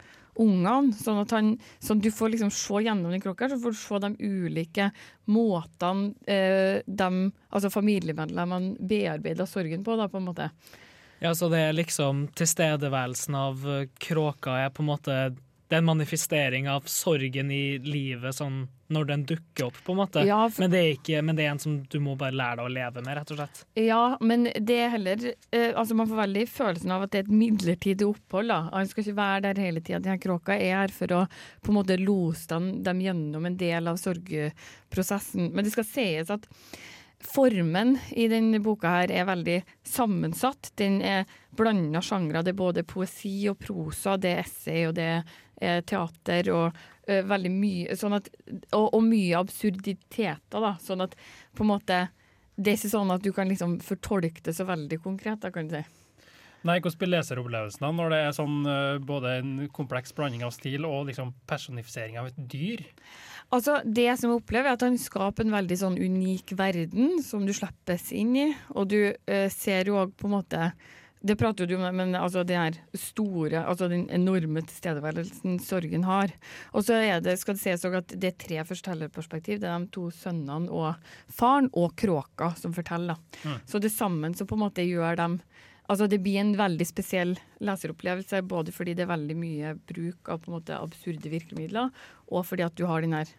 ungene. 0.41 0.95
Sånn 0.97 1.21
at 1.23 1.35
han, 1.35 1.53
sånn 1.83 2.03
du 2.05 2.11
får 2.15 2.35
liksom 2.35 2.53
se 2.55 2.83
gjennom 2.87 3.13
den 3.13 3.23
kråka, 3.25 3.49
så 3.51 3.59
får 3.61 3.75
du 3.75 3.81
se 3.81 4.01
de 4.05 4.13
ulike 4.21 4.91
måtene 5.33 6.13
eh, 6.31 6.83
de, 6.87 7.11
altså 7.51 7.73
familiemedlemmene 7.75 8.77
bearbeider 8.87 9.49
sorgen 9.51 9.85
på, 9.87 9.97
da, 9.99 10.11
på 10.13 10.21
en 10.21 10.29
måte. 10.29 10.51
Ja, 11.25 11.33
så 11.35 11.49
det 11.53 11.59
er 11.65 11.73
liksom 11.77 12.27
tilstedeværelsen 12.37 13.35
av 13.39 13.67
eh, 13.69 13.87
kråka 13.99 14.59
er 14.67 14.71
på 14.77 14.85
en 14.85 14.91
måte 14.95 15.19
det 15.67 15.75
er 15.75 15.81
en 15.83 15.89
manifestering 15.89 16.69
av 16.71 16.85
sorgen 16.87 17.49
i 17.51 17.79
livet 17.83 18.37
sånn 18.37 18.69
når 18.95 19.07
den 19.09 19.23
dukker 19.27 19.65
opp, 19.67 19.79
på 19.83 19.97
en 19.97 19.99
måte. 19.99 20.23
Ja, 20.23 20.45
for- 20.47 20.63
men, 20.63 20.71
det 20.71 20.79
er 20.79 20.91
ikke, 20.95 21.23
men 21.27 21.35
det 21.35 21.43
er 21.43 21.51
en 21.57 21.59
som 21.59 21.81
du 21.91 21.97
må 21.99 22.13
bare 22.17 22.37
lære 22.39 22.61
deg 22.61 22.69
å 22.69 22.71
leve 22.71 23.03
med, 23.03 23.17
rett 23.19 23.33
og 23.35 23.41
slett. 23.41 23.65
Ja, 23.75 24.03
men 24.23 24.45
det 24.63 24.77
er 24.85 24.93
heller 24.93 25.25
eh, 25.51 25.73
Altså 25.75 25.97
Man 25.99 26.07
får 26.07 26.21
veldig 26.21 26.45
følelsen 26.55 26.95
av 26.95 27.03
at 27.03 27.11
det 27.11 27.19
er 27.19 27.27
et 27.27 27.35
midlertidig 27.35 28.07
opphold. 28.07 28.47
da 28.53 28.61
Han 28.77 28.87
skal 28.87 29.03
ikke 29.03 29.17
være 29.19 29.43
der 29.49 29.63
hele 29.65 29.83
tida. 29.83 29.99
her 30.07 30.23
kråka 30.23 30.55
er 30.55 30.77
her 30.85 30.95
for 30.95 31.17
å 31.19 31.25
på 31.67 31.75
en 31.75 31.81
måte 31.81 31.99
lose 31.99 32.47
dem, 32.47 32.71
dem 32.87 33.01
gjennom 33.03 33.47
en 33.51 33.57
del 33.59 33.89
av 33.91 33.99
sorgprosessen. 33.99 35.51
Men 35.53 35.65
det 35.67 35.73
skal 35.75 35.85
sies 35.91 36.31
at 36.31 36.47
formen 37.25 37.97
i 38.11 38.27
denne 38.29 38.61
boka 38.63 38.91
her 38.99 39.13
er 39.13 39.29
veldig 39.29 39.57
sammensatt. 39.87 40.73
Den 40.77 41.01
er 41.03 41.25
blanda 41.57 42.03
sjangre. 42.05 42.43
Det 42.45 42.53
er 42.55 42.61
både 42.61 42.85
poesi 42.89 43.49
og 43.51 43.59
prosa, 43.63 44.17
det 44.21 44.35
er 44.35 44.45
essay 44.45 44.87
og 44.89 44.97
det 44.99 45.09
er 45.57 45.83
teater 45.89 46.51
og 46.53 46.77
uh, 47.09 47.23
veldig 47.25 47.53
mye 47.55 47.97
sånn 47.97 48.19
at, 48.19 48.29
og, 48.77 48.91
og 48.91 49.03
mye 49.07 49.39
absurditeter, 49.39 50.61
da. 50.61 50.75
Sånn 50.83 51.07
at 51.07 51.17
på 51.57 51.65
en 51.65 51.73
måte 51.73 52.03
det 52.57 52.73
er 52.73 52.79
ikke 52.79 52.93
sånn 52.93 53.13
at 53.13 53.25
du 53.25 53.33
kan 53.37 53.49
liksom 53.51 53.79
fortolke 53.85 54.45
det 54.45 54.55
så 54.57 54.65
veldig 54.69 55.01
konkret, 55.05 55.43
da, 55.43 55.53
kan 55.53 55.69
du 55.69 55.77
si. 55.77 55.85
Nei, 56.67 56.81
hvordan 56.81 56.99
blir 57.01 57.13
leseropplevelsen 57.15 57.87
når 57.99 58.13
det 58.13 58.19
er 58.25 58.35
sånn 58.35 58.59
eh, 58.71 58.99
både 59.07 59.39
en 59.41 59.55
kompleks 59.75 60.15
blanding 60.17 60.45
av 60.47 60.55
stil 60.57 60.87
og 60.89 61.07
liksom 61.11 61.33
personifisering 61.49 62.19
av 62.21 62.31
et 62.31 62.45
dyr? 62.51 62.83
Altså, 63.55 63.79
Det 63.85 64.09
som 64.19 64.33
jeg 64.33 64.41
opplever, 64.41 64.73
er 64.73 64.79
at 64.79 64.83
han 64.83 64.99
skaper 64.99 65.47
en 65.47 65.55
veldig 65.55 65.79
sånn 65.79 65.99
unik 66.01 66.57
verden 66.59 67.21
som 67.23 67.47
du 67.47 67.55
slippes 67.55 68.11
inn 68.17 68.35
i. 68.35 68.47
Og 68.75 68.89
du 68.91 69.01
eh, 69.15 69.49
ser 69.55 69.87
jo 69.91 70.01
òg 70.03 70.17
på 70.19 70.27
en 70.31 70.39
måte 70.41 70.71
Det 71.27 71.35
prater 71.39 71.65
jo 71.65 71.75
du 71.75 71.81
om, 71.81 71.97
men 71.97 72.15
altså 72.15 72.45
den 72.47 72.61
her 72.61 72.75
store, 72.95 73.63
altså 73.65 73.89
den 73.91 74.05
enorme 74.15 74.61
tilstedeværelsen 74.63 75.57
sorgen 75.65 76.05
har. 76.07 76.31
Og 76.73 76.85
så 76.87 77.01
er 77.01 77.23
det, 77.25 77.39
skal 77.41 77.57
det 77.57 77.63
sies 77.65 77.83
også 77.83 78.03
at 78.03 78.13
det 78.15 78.29
er 78.29 78.37
tre 78.39 78.61
fortellerperspektiv. 78.69 79.59
Det 79.63 79.67
er 79.67 79.81
de 79.81 79.91
to 79.91 80.11
sønnene 80.15 80.71
og 80.71 80.95
faren 81.33 81.71
og 81.73 81.97
kråka 81.99 82.53
som 82.61 82.77
forteller. 82.77 83.19
Mm. 83.43 83.57
Så 83.67 83.81
det 83.83 83.91
sammen 83.97 84.37
så 84.39 84.47
på 84.47 84.55
en 84.55 84.67
måte 84.69 84.87
gjør 84.87 85.19
dem 85.19 85.41
Altså 85.87 86.09
Det 86.11 86.19
blir 86.19 86.41
en 86.41 86.57
veldig 86.59 86.87
spesiell 86.89 87.37
leseropplevelse, 87.63 88.43
både 88.43 88.75
fordi 88.75 88.97
det 88.99 89.05
er 89.07 89.13
veldig 89.13 89.37
mye 89.39 89.75
bruk 89.87 90.31
av 90.33 90.43
på 90.43 90.51
en 90.51 90.57
måte 90.59 90.79
absurde 90.79 91.31
virkemidler, 91.31 91.93
og 92.27 92.47
fordi 92.49 92.67
at 92.67 92.75
du 92.79 92.87
har 92.91 93.05
den 93.05 93.15
her 93.15 93.31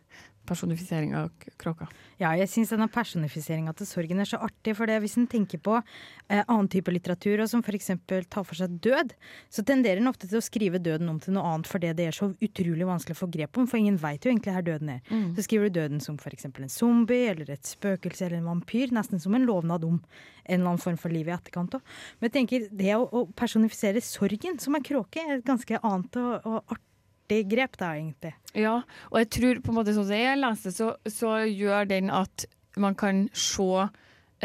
personifisering 0.47 1.15
av 1.17 1.31
kråka. 1.59 1.87
Ja, 2.17 2.31
jeg 2.39 2.49
syns 2.49 2.71
denne 2.73 2.87
personifiseringa 2.89 3.73
til 3.77 3.89
sorgen 3.89 4.21
er 4.23 4.29
så 4.29 4.39
artig. 4.41 4.73
For 4.77 4.89
det, 4.89 4.97
hvis 5.03 5.17
en 5.19 5.27
tenker 5.29 5.61
på 5.63 5.75
eh, 5.77 6.41
annen 6.41 6.69
type 6.71 6.93
litteratur, 6.93 7.43
og 7.43 7.49
som 7.51 7.61
f.eks. 7.61 7.91
tar 8.07 8.47
for 8.47 8.57
seg 8.57 8.79
død, 8.83 9.13
så 9.53 9.65
tenderer 9.67 10.01
en 10.01 10.09
ofte 10.09 10.29
til 10.29 10.39
å 10.39 10.45
skrive 10.45 10.81
døden 10.81 11.11
om 11.11 11.19
til 11.21 11.35
noe 11.37 11.45
annet 11.51 11.69
fordi 11.69 11.91
det 11.97 12.07
er 12.09 12.17
så 12.17 12.31
utrolig 12.31 12.87
vanskelig 12.87 13.17
å 13.17 13.21
få 13.21 13.29
grep 13.33 13.59
om. 13.59 13.67
For 13.69 13.81
ingen 13.81 13.99
veit 14.01 14.25
jo 14.25 14.33
egentlig 14.33 14.55
her 14.55 14.65
døden 14.65 14.95
er. 14.95 15.03
Mm. 15.11 15.29
Så 15.37 15.45
skriver 15.45 15.69
du 15.69 15.77
døden 15.81 16.01
som 16.03 16.17
f.eks. 16.17 16.49
en 16.49 16.73
zombie 16.73 17.29
eller 17.33 17.53
et 17.53 17.69
spøkelse 17.69 18.25
eller 18.25 18.41
en 18.41 18.49
vampyr. 18.53 18.95
Nesten 18.95 19.21
som 19.21 19.37
en 19.37 19.45
lovnad 19.47 19.85
om 19.87 20.01
en 20.47 20.61
eller 20.61 20.71
annen 20.71 20.81
form 20.81 20.97
for 20.97 21.13
liv 21.13 21.27
i 21.27 21.35
etterkant. 21.35 21.77
òg. 21.77 21.95
Men 22.17 22.29
jeg 22.29 22.37
tenker 22.39 22.67
det 22.81 22.93
å, 22.95 23.05
å 23.05 23.25
personifisere 23.37 24.01
sorgen 24.01 24.57
som 24.63 24.77
en 24.77 24.85
kråke, 24.85 25.21
er 25.21 25.37
et 25.37 25.47
ganske 25.47 25.81
annet 25.83 26.21
og, 26.23 26.47
og 26.47 26.61
artig 26.65 26.86
grep, 27.27 27.77
da, 27.79 27.93
egentlig. 27.97 28.33
Ja, 28.57 28.81
og 29.11 29.17
jeg 29.21 29.29
tror 29.35 29.61
på 29.63 29.73
en 29.73 29.77
måte 29.79 29.93
sånn 29.95 30.07
som 30.07 30.19
jeg 30.19 30.39
leser, 30.39 30.73
så, 30.75 30.91
så 31.11 31.33
gjør 31.45 31.89
den 31.89 32.11
at 32.13 32.47
man 32.79 32.95
kan 32.97 33.25
se 33.35 33.87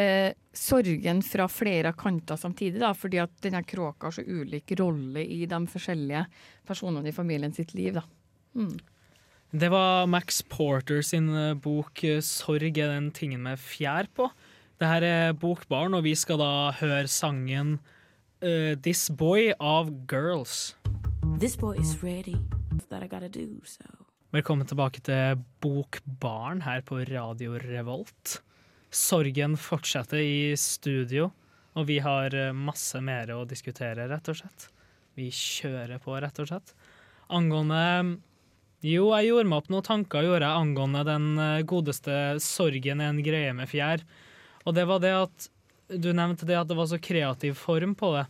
eh, 0.01 0.33
sorgen 0.53 1.23
fra 1.25 1.49
flere 1.49 1.93
kanter 1.99 2.37
samtidig, 2.37 2.81
da, 2.83 2.93
fordi 2.97 3.21
at 3.23 3.35
denne 3.45 3.63
kråka 3.65 4.09
har 4.09 4.17
så 4.17 4.25
ulik 4.25 4.75
rolle 4.81 5.25
i 5.25 5.45
de 5.49 5.61
forskjellige 5.73 6.25
personene 6.69 7.09
i 7.09 7.17
familien 7.17 7.55
sitt 7.55 7.75
liv. 7.77 8.01
Da. 8.01 8.05
Mm. 8.57 8.77
Det 9.53 9.69
var 9.73 10.09
Max 10.09 10.43
Porter 10.43 11.03
sin 11.05 11.29
eh, 11.37 11.55
bok 11.55 12.05
eh, 12.05 12.21
'Sorg 12.21 12.79
er 12.79 12.95
den 12.95 13.11
tingen 13.13 13.43
med 13.43 13.61
fjær 13.61 14.09
på'. 14.17 14.31
Det 14.81 14.89
her 14.89 15.03
er 15.03 15.33
Bokbarn, 15.33 15.95
og 15.95 16.03
vi 16.05 16.15
skal 16.15 16.41
da 16.41 16.73
høre 16.81 17.07
sangen 17.07 17.79
uh, 18.43 18.75
'This 18.75 19.11
Boy' 19.11 19.53
av 19.61 19.93
Girls. 20.11 20.75
This 21.39 21.57
boy 21.57 21.77
is 21.79 22.03
ready 22.03 22.35
do 23.29 23.61
so. 23.65 23.85
Velkommen 24.33 24.67
tilbake 24.67 25.03
til 25.05 25.43
Bokbarn 25.61 26.63
her 26.65 26.81
på 26.81 27.03
Radio 27.05 27.59
Revolt. 27.61 28.41
Sorgen 28.91 29.59
fortsetter 29.61 30.21
i 30.21 30.57
studio, 30.57 31.31
og 31.77 31.87
vi 31.87 31.99
har 32.01 32.33
eh, 32.33 32.53
masse 32.53 33.01
mer 33.01 33.29
å 33.35 33.45
diskutere, 33.45 34.09
rett 34.09 34.29
og 34.33 34.39
slett. 34.41 34.69
Vi 35.17 35.29
kjører 35.29 36.01
på, 36.01 36.17
rett 36.17 36.41
og 36.41 36.49
slett. 36.49 36.73
Angående 37.29 38.19
Jo, 38.83 39.13
jeg 39.17 39.29
gjorde 39.29 39.49
meg 39.49 39.59
opp 39.61 39.69
noen 39.71 39.87
tanker 39.87 40.25
gjorde 40.25 40.49
jeg 40.49 40.65
angående 40.65 41.05
den 41.05 41.29
eh, 41.39 41.65
godeste 41.69 42.39
'Sorgen 42.41 43.01
er 43.01 43.13
en 43.13 43.23
greie 43.23 43.53
med 43.53 43.69
fjær'. 43.69 44.05
Og 44.65 44.75
det 44.75 44.87
var 44.89 45.01
det 45.01 45.13
at 45.13 45.51
Du 45.93 46.13
nevnte 46.13 46.47
det 46.49 46.57
at 46.57 46.69
det 46.69 46.77
var 46.77 46.89
så 46.89 46.97
kreativ 46.97 47.53
form 47.53 47.95
på 47.95 48.15
det. 48.17 48.25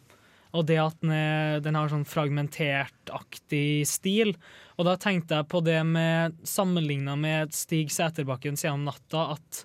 Og 0.53 0.67
det 0.69 0.77
at 0.83 0.99
den, 1.01 1.15
er, 1.17 1.63
den 1.65 1.77
har 1.79 1.89
sånn 1.89 2.05
fragmentertaktig 2.09 3.87
stil. 3.89 4.35
Og 4.77 4.87
da 4.89 4.99
tenkte 5.01 5.39
jeg 5.39 5.49
på 5.53 5.63
det 5.65 5.81
med 5.89 6.37
sammenligna 6.49 7.17
med 7.17 7.55
Stig 7.57 7.93
Sæterbakken 7.95 8.59
gjennom 8.61 8.85
natta, 8.91 9.33
at 9.39 9.65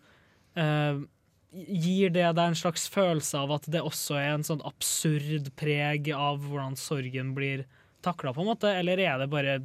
eh, 0.59 1.05
Gir 1.57 2.11
det 2.11 2.25
deg 2.35 2.41
en 2.43 2.57
slags 2.59 2.83
følelse 2.91 3.39
av 3.39 3.53
at 3.55 3.69
det 3.71 3.79
også 3.81 4.17
er 4.19 4.33
en 4.33 4.43
sånn 4.45 4.59
absurd 4.67 5.47
preg 5.57 6.09
av 6.13 6.43
hvordan 6.43 6.75
sorgen 6.77 7.31
blir 7.37 7.63
takla, 8.03 8.33
på 8.35 8.43
en 8.43 8.49
måte? 8.51 8.73
Eller 8.75 8.99
er 9.01 9.15
det 9.21 9.29
bare 9.31 9.55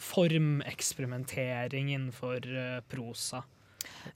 formeksperimentering 0.00 1.92
innenfor 1.92 2.48
eh, 2.48 2.80
prosa? 2.88 3.44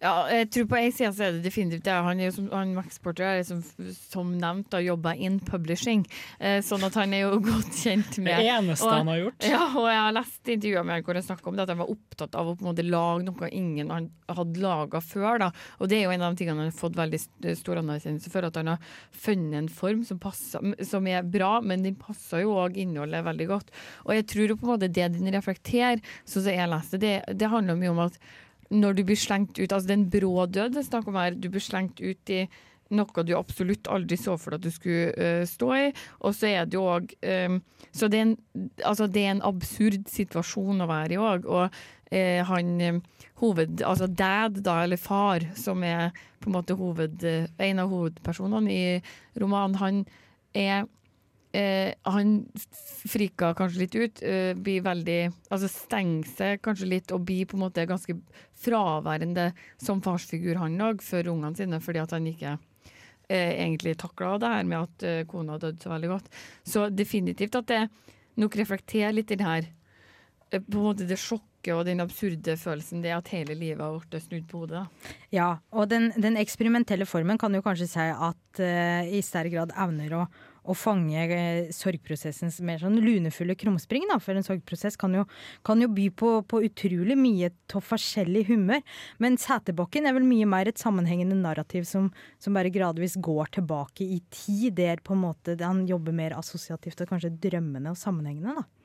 Ja, 0.03 0.15
jeg 0.33 0.51
tror 0.53 0.67
på 0.71 0.79
en 0.79 0.93
side 0.93 1.11
så 1.17 1.27
er 1.27 1.37
det 1.37 1.45
definitivt 1.47 1.85
det. 1.87 1.95
Han, 2.07 2.21
er 2.21 2.29
jo 2.29 2.35
som, 2.37 2.49
han 2.53 2.75
Max 2.77 2.99
Porter 3.03 3.27
er 3.29 3.43
som, 3.47 3.61
som 3.97 4.33
nevnt 4.41 4.71
da 4.73 4.81
jobba 4.83 5.15
in 5.17 5.39
publishing, 5.45 6.05
eh, 6.39 6.59
sånn 6.65 6.85
at 6.87 6.97
han 6.99 7.15
er 7.17 7.25
jo 7.25 7.39
godt 7.51 7.79
kjent 7.79 8.19
med 8.25 8.43
Det 8.43 8.51
eneste 8.53 8.89
og, 8.89 8.95
han 8.99 9.13
har 9.13 9.21
gjort. 9.23 9.49
Ja, 9.49 9.63
og 9.71 9.89
jeg 9.91 10.01
har 10.01 10.17
lest 10.19 10.53
intervjuer 10.57 10.87
med 10.87 10.99
han 10.99 11.07
hvor 11.07 11.21
han 11.21 11.27
snakker 11.29 11.51
om 11.51 11.59
det, 11.59 11.67
at 11.67 11.75
han 11.75 11.83
var 11.83 11.95
opptatt 11.95 12.39
av 12.41 12.51
å 12.51 12.57
på 12.57 12.65
en 12.67 12.71
måte 12.71 12.87
lage 12.87 13.27
noe 13.29 13.51
ingen 13.55 13.93
han 13.95 14.11
hadde 14.29 14.63
laga 14.63 15.01
før. 15.05 15.41
da, 15.45 15.51
Og 15.79 15.91
det 15.91 16.01
er 16.01 16.07
jo 16.07 16.15
en 16.15 16.27
av 16.27 16.35
de 16.35 16.43
tingene 16.43 16.65
han 16.65 16.73
har 16.73 16.79
fått 16.79 16.99
veldig 16.99 17.21
stor 17.61 17.81
anerkjennelse 17.83 18.33
for, 18.33 18.49
at 18.49 18.61
han 18.61 18.75
har 18.75 18.95
funnet 19.25 19.59
en 19.63 19.73
form 19.73 20.05
som, 20.07 20.21
passer, 20.23 20.75
som 20.85 21.09
er 21.11 21.27
bra, 21.27 21.59
men 21.65 21.85
den 21.87 21.99
passer 22.01 22.45
jo 22.45 22.57
òg 22.61 22.79
innholdet 22.81 23.25
veldig 23.27 23.51
godt. 23.51 23.75
Og 24.07 24.15
jeg 24.17 24.29
tror 24.33 24.53
jo 24.53 24.59
på 24.61 24.69
en 24.69 24.75
måte 24.75 24.91
det 24.91 25.11
den 25.15 25.35
reflekterer, 25.35 26.03
sånn 26.25 26.47
som 26.47 26.57
jeg 26.57 26.73
leste, 26.73 27.01
det, 27.01 27.15
det 27.33 27.53
handler 27.53 27.79
mye 27.79 27.93
om 27.93 28.03
at 28.07 28.19
når 28.75 28.99
du 28.99 29.05
blir 29.07 29.19
slengt 29.19 29.59
ut 29.59 29.73
Altså 29.73 29.89
den 29.93 30.09
brå 30.11 30.47
død 30.51 30.75
det 30.75 30.81
er 30.83 30.87
snakk 30.89 31.11
om 31.11 31.19
her, 31.21 31.37
du 31.37 31.49
blir 31.53 31.63
slengt 31.63 32.01
ut 32.03 32.33
i 32.35 32.45
noe 32.93 33.25
du 33.25 33.35
absolutt 33.37 33.89
aldri 33.93 34.19
så 34.21 34.37
for 34.41 34.55
deg 34.55 34.61
at 34.61 34.67
du 34.67 34.75
skulle 34.75 35.13
uh, 35.17 35.43
stå 35.49 35.71
i. 35.77 35.85
Og 36.25 36.35
så 36.37 36.51
er 36.51 36.69
det 36.69 36.79
jo 36.79 36.87
òg 36.97 37.15
Så 37.95 38.09
det 38.11 38.19
er, 38.21 38.27
en, 38.27 38.71
altså 38.85 39.07
det 39.07 39.23
er 39.23 39.37
en 39.37 39.45
absurd 39.47 40.09
situasjon 40.11 40.83
å 40.83 40.91
være 40.91 41.15
i 41.15 41.21
òg. 41.21 41.47
Og 41.47 41.69
uh, 41.69 42.41
han 42.51 42.75
eh, 42.83 42.99
hoved... 43.43 43.83
Altså 43.87 44.09
dad, 44.11 44.59
da, 44.67 44.83
eller 44.83 45.01
far, 45.01 45.47
som 45.59 45.85
er 45.87 46.11
på 46.43 46.51
en 46.51 46.59
måte 46.59 46.77
hoved, 46.79 47.23
uh, 47.23 47.47
en 47.63 47.83
av 47.83 47.95
hovedpersonene 47.95 48.75
i 48.75 48.85
romanen, 49.41 49.81
han 49.81 50.05
er 50.55 50.87
han 51.55 52.31
frika 53.07 53.53
kanskje 53.55 53.79
litt 53.79 53.93
ut, 53.95 54.21
blir 54.59 54.81
veldig 54.83 55.19
Altså 55.55 55.69
stenger 55.71 56.27
seg 56.27 56.65
kanskje 56.67 56.89
litt 56.91 57.13
og 57.15 57.29
blir 57.29 57.47
på 57.47 57.55
en 57.55 57.63
måte 57.63 57.85
ganske 57.87 58.17
fraværende 58.65 59.51
som 59.81 60.03
farsfigur, 60.05 60.59
han 60.63 60.81
òg, 60.83 61.05
for 61.05 61.31
ungene 61.31 61.59
sine, 61.59 61.81
fordi 61.85 62.03
at 62.03 62.15
han 62.17 62.27
ikke 62.31 62.57
eh, 63.29 63.53
egentlig 63.61 63.97
takla 64.01 64.37
det 64.41 64.53
her 64.57 64.69
med 64.69 64.83
at 64.83 65.07
eh, 65.09 65.25
kona 65.31 65.59
døde 65.61 65.83
så 65.83 65.93
veldig 65.95 66.13
godt. 66.15 66.31
Så 66.67 66.89
definitivt 66.93 67.59
at 67.61 67.71
det 67.71 67.83
nok 68.41 68.57
reflekterer 68.59 69.15
litt 69.15 69.33
i 69.33 69.39
det 69.41 69.49
her 69.49 69.67
eh, 70.51 70.61
på 70.61 70.81
en 70.81 70.89
måte 70.91 71.09
det 71.09 71.21
sjokket 71.21 71.75
og 71.75 71.87
den 71.89 72.03
absurde 72.05 72.57
følelsen 72.61 73.01
det 73.05 73.15
at 73.17 73.31
hele 73.33 73.57
livet 73.57 73.81
har 73.81 73.95
blitt 73.97 74.27
snudd 74.27 74.49
på 74.51 74.65
hodet. 74.65 74.83
Ja, 75.33 75.55
og 75.73 75.89
den, 75.93 76.11
den 76.21 76.37
eksperimentelle 76.41 77.09
formen 77.09 77.41
kan 77.41 77.55
jo 77.57 77.63
kanskje 77.65 77.89
si 77.89 78.09
at 78.13 78.61
eh, 78.63 79.15
i 79.17 79.23
sterk 79.25 79.55
grad 79.55 79.73
evner 79.87 80.19
å, 80.19 80.27
å 80.65 80.75
fange 80.77 81.25
eh, 81.29 81.71
sorgprosessens 81.75 82.61
mer 82.65 82.81
sånn 82.83 82.97
lunefulle 83.03 83.57
krumspring. 83.59 84.07
Da. 84.11 84.19
For 84.23 84.37
en 84.37 84.47
sorgprosess 84.47 84.99
kan 85.01 85.15
jo, 85.17 85.25
kan 85.67 85.83
jo 85.83 85.91
by 85.93 86.09
på, 86.17 86.31
på 86.51 86.63
utrolig 86.69 87.17
mye 87.21 87.51
av 87.75 87.85
forskjellig 87.85 88.47
humør. 88.51 88.85
Men 89.23 89.39
Sæterbakken 89.41 90.09
er 90.09 90.17
vel 90.17 90.27
mye 90.29 90.49
mer 90.49 90.71
et 90.71 90.81
sammenhengende 90.81 91.37
narrativ 91.41 91.89
som, 91.89 92.11
som 92.43 92.57
bare 92.57 92.73
gradvis 92.75 93.19
går 93.23 93.53
tilbake 93.59 94.07
i 94.07 94.23
tid. 94.31 94.73
Der 94.79 95.03
på 95.05 95.15
en 95.15 95.25
måte 95.27 95.59
han 95.61 95.85
jobber 95.89 96.17
mer 96.17 96.37
assosiativt 96.39 97.05
og 97.05 97.13
kanskje 97.13 97.35
drømmende 97.45 97.93
og 97.93 98.01
sammenhengende. 98.01 98.63
da. 98.63 98.84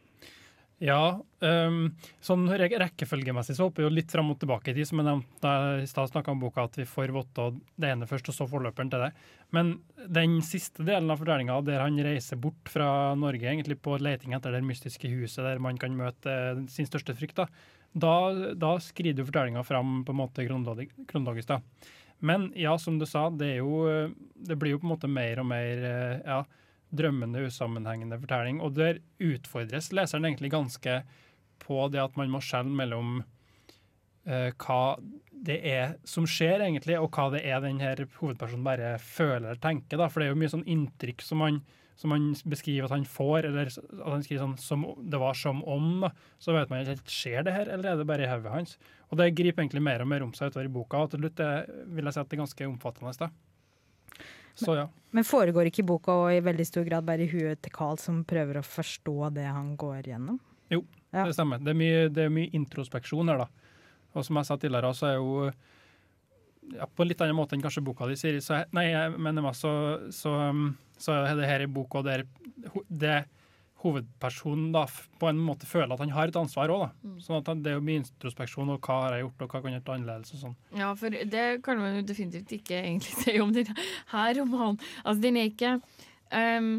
Ja, 0.79 1.19
um, 1.43 1.79
sånn 2.23 2.45
rekkefølgemessig 2.47 3.57
så 3.57 3.65
hopper 3.67 3.83
vi 3.83 3.97
litt 3.97 4.13
fram 4.13 4.29
og 4.31 4.37
tilbake 4.39 4.71
i 4.71 4.75
tid, 4.77 4.87
som 4.87 5.01
jeg 5.01 5.09
nevnte 5.09 5.41
da 5.43 5.55
jeg 5.75 5.83
i 5.83 5.89
stad 5.91 6.11
snakka 6.13 6.31
om 6.31 6.39
boka, 6.39 6.63
at 6.69 6.77
vi 6.79 6.85
får 6.87 7.11
votta 7.11 7.49
det 7.75 7.89
ene 7.91 8.07
først, 8.07 8.29
og 8.31 8.37
så 8.37 8.47
forløperen 8.47 8.91
til 8.93 9.03
det. 9.03 9.09
Men 9.55 9.73
den 10.07 10.37
siste 10.45 10.85
delen 10.87 11.11
av 11.11 11.19
fortellinga, 11.19 11.57
der 11.67 11.83
han 11.83 11.99
reiser 12.05 12.39
bort 12.39 12.71
fra 12.71 13.11
Norge 13.19 13.43
egentlig 13.43 13.75
på 13.83 13.97
leting 13.99 14.37
etter 14.37 14.55
det 14.55 14.63
mystiske 14.63 15.11
huset 15.11 15.43
der 15.43 15.59
man 15.63 15.79
kan 15.81 15.99
møte 15.99 16.31
eh, 16.31 16.63
sin 16.71 16.87
største 16.87 17.17
frykt, 17.17 17.41
da, 17.41 17.49
da, 17.91 18.15
da 18.55 18.71
skrider 18.79 19.25
jo 19.25 19.27
fortellinga 19.33 19.65
fram 19.67 20.05
på 20.07 20.15
en 20.15 20.21
måte 20.21 20.47
kronologi- 20.47 20.93
kronologisk. 21.11 21.51
da. 21.51 21.59
Men 22.23 22.53
ja, 22.55 22.77
som 22.79 22.99
du 22.99 23.07
sa, 23.07 23.27
det, 23.31 23.57
jo, 23.59 23.83
eh, 23.91 24.15
det 24.47 24.55
blir 24.55 24.77
jo 24.77 24.79
på 24.79 24.87
en 24.87 24.95
måte 24.95 25.11
mer 25.11 25.43
og 25.43 25.51
mer 25.51 25.85
eh, 25.91 26.17
ja, 26.23 26.39
drømmende, 26.95 27.45
usammenhengende 27.47 28.19
fortelling. 28.21 28.61
Og 28.65 28.75
der 28.77 29.01
utfordres 29.21 29.91
leseren 29.95 30.27
egentlig 30.27 30.53
ganske 30.53 31.01
på 31.59 31.81
det 31.91 32.01
at 32.01 32.15
man 32.17 32.31
må 32.33 32.41
skjelne 32.43 32.75
mellom 32.75 33.19
uh, 34.29 34.49
hva 34.63 34.83
det 35.39 35.59
er 35.63 35.97
som 36.07 36.25
skjer, 36.27 36.63
egentlig, 36.65 36.97
og 36.99 37.11
hva 37.15 37.29
det 37.33 37.43
er 37.47 37.61
den 37.63 37.79
her 37.83 38.01
hovedpersonen 38.19 38.65
bare 38.65 38.95
føler 38.99 39.53
eller 39.53 39.61
tenker. 39.63 39.99
Da. 39.99 40.09
For 40.11 40.21
det 40.21 40.29
er 40.29 40.33
jo 40.33 40.39
mye 40.41 40.51
sånn 40.51 40.67
inntrykk 40.67 41.23
som 41.23 41.43
han, 41.45 41.61
som 41.99 42.13
han 42.15 42.31
beskriver 42.49 42.89
at 42.89 42.95
han 42.97 43.07
får, 43.07 43.47
eller 43.47 43.71
at 43.71 44.01
han 44.03 44.25
skriver 44.25 44.43
sånn 44.43 44.57
som 44.63 44.85
det 44.99 45.21
var 45.21 45.37
som 45.39 45.61
om. 45.63 45.91
Da. 46.03 46.11
Så 46.43 46.55
vet 46.55 46.71
man 46.71 46.83
ikke 46.83 46.97
helt 46.97 47.13
skjer 47.13 47.45
det 47.47 47.55
her, 47.55 47.71
eller 47.71 47.93
er 47.93 48.01
det 48.01 48.07
bare 48.09 48.27
i 48.27 48.31
hodet 48.31 48.55
hans. 48.55 48.75
Og 49.09 49.21
det 49.21 49.31
griper 49.37 49.63
egentlig 49.63 49.85
mer 49.85 50.03
og 50.03 50.11
mer 50.11 50.25
om 50.25 50.35
seg 50.35 50.51
utover 50.51 50.67
i 50.67 50.73
boka, 50.73 51.05
og 51.05 51.13
til 51.13 51.23
slutt 51.23 51.45
eh, 51.45 51.71
vil 51.95 52.09
jeg 52.09 52.17
si 52.17 52.23
at 52.23 52.29
det 52.29 52.37
er 52.37 52.43
ganske 52.43 52.69
omfattende. 52.73 53.15
Da. 53.23 53.31
Så 54.59 54.75
ja. 54.77 54.87
Men 55.15 55.25
foregår 55.25 55.69
ikke 55.71 55.85
boka 55.89 56.13
og 56.25 56.29
i 56.35 56.41
veldig 56.45 56.65
stor 56.67 56.85
grad 56.85 57.05
bare 57.07 57.25
i 57.25 57.31
huet 57.31 57.61
til 57.65 57.73
Carl 57.73 57.97
som 58.01 58.21
prøver 58.29 58.59
å 58.59 58.65
forstå 58.65 59.31
det 59.33 59.47
han 59.49 59.71
går 59.79 60.11
gjennom? 60.11 60.37
Jo, 60.69 60.83
Ja. 61.11 61.23
det 61.25 61.33
stemmer. 61.33 61.57
Det 61.63 61.71
er, 61.73 61.79
mye, 61.79 62.03
det 62.13 62.27
er 62.27 62.29
mye 62.33 62.51
introspeksjon 62.53 63.31
her, 63.31 63.41
da. 63.41 63.47
Og 64.13 64.25
som 64.27 64.37
jeg 64.37 64.45
sa 64.45 64.57
tidligere, 64.61 64.93
så 64.97 65.07
er 65.09 65.15
jo 65.17 65.49
ja, 66.75 66.85
På 66.85 67.01
en 67.01 67.09
litt 67.09 67.21
annen 67.25 67.37
måte 67.37 67.55
enn 67.57 67.63
kanskje 67.63 67.81
boka 67.81 68.05
di 68.05 68.13
sier, 68.19 68.37
så, 68.45 68.59
nei, 68.77 68.91
jeg 68.91 69.15
mener 69.17 69.41
meg, 69.41 69.55
så, 69.57 69.71
så, 70.13 70.35
så, 71.01 71.01
så 71.01 71.15
er 71.25 71.39
det 71.39 71.47
her 71.49 71.63
i 71.65 71.69
boka 71.73 72.03
der 72.05 72.27
det 72.89 73.15
hovedpersonen 73.83 74.73
da 74.75 74.83
på 75.19 75.29
en 75.29 75.39
måte 75.39 75.67
føler 75.69 75.93
at 75.93 76.03
han 76.03 76.11
har 76.15 76.31
et 76.31 76.39
ansvar 76.39 76.71
òg. 76.73 76.85
Mm. 77.05 77.17
Sånn 77.23 77.39
at 77.39 77.51
det 77.63 77.73
er 77.73 77.79
jo 77.79 77.85
mye 77.85 78.03
introspeksjon, 78.03 78.73
og 78.75 78.83
hva 78.83 78.99
har 79.05 79.17
jeg 79.17 79.25
gjort, 79.25 79.45
og 79.45 79.55
hva 79.55 79.63
kan 79.63 79.73
jeg 79.73 79.81
gjøre 79.81 79.97
annerledes 79.97 80.35
og 80.35 80.43
sånn. 80.43 80.55
Ja, 80.75 80.91
for 80.99 81.15
det 81.33 81.47
kan 81.65 81.81
man 81.81 81.99
jo 81.99 82.05
definitivt 82.07 82.55
ikke 82.59 82.79
egentlig 82.81 83.15
si 83.23 83.39
om 83.43 83.55
denne 83.55 83.89
her 84.13 84.31
romanen. 84.41 84.79
Altså, 85.03 85.19
den 85.23 85.39
er 85.39 85.51
ikke 85.51 85.75
um, 85.79 86.73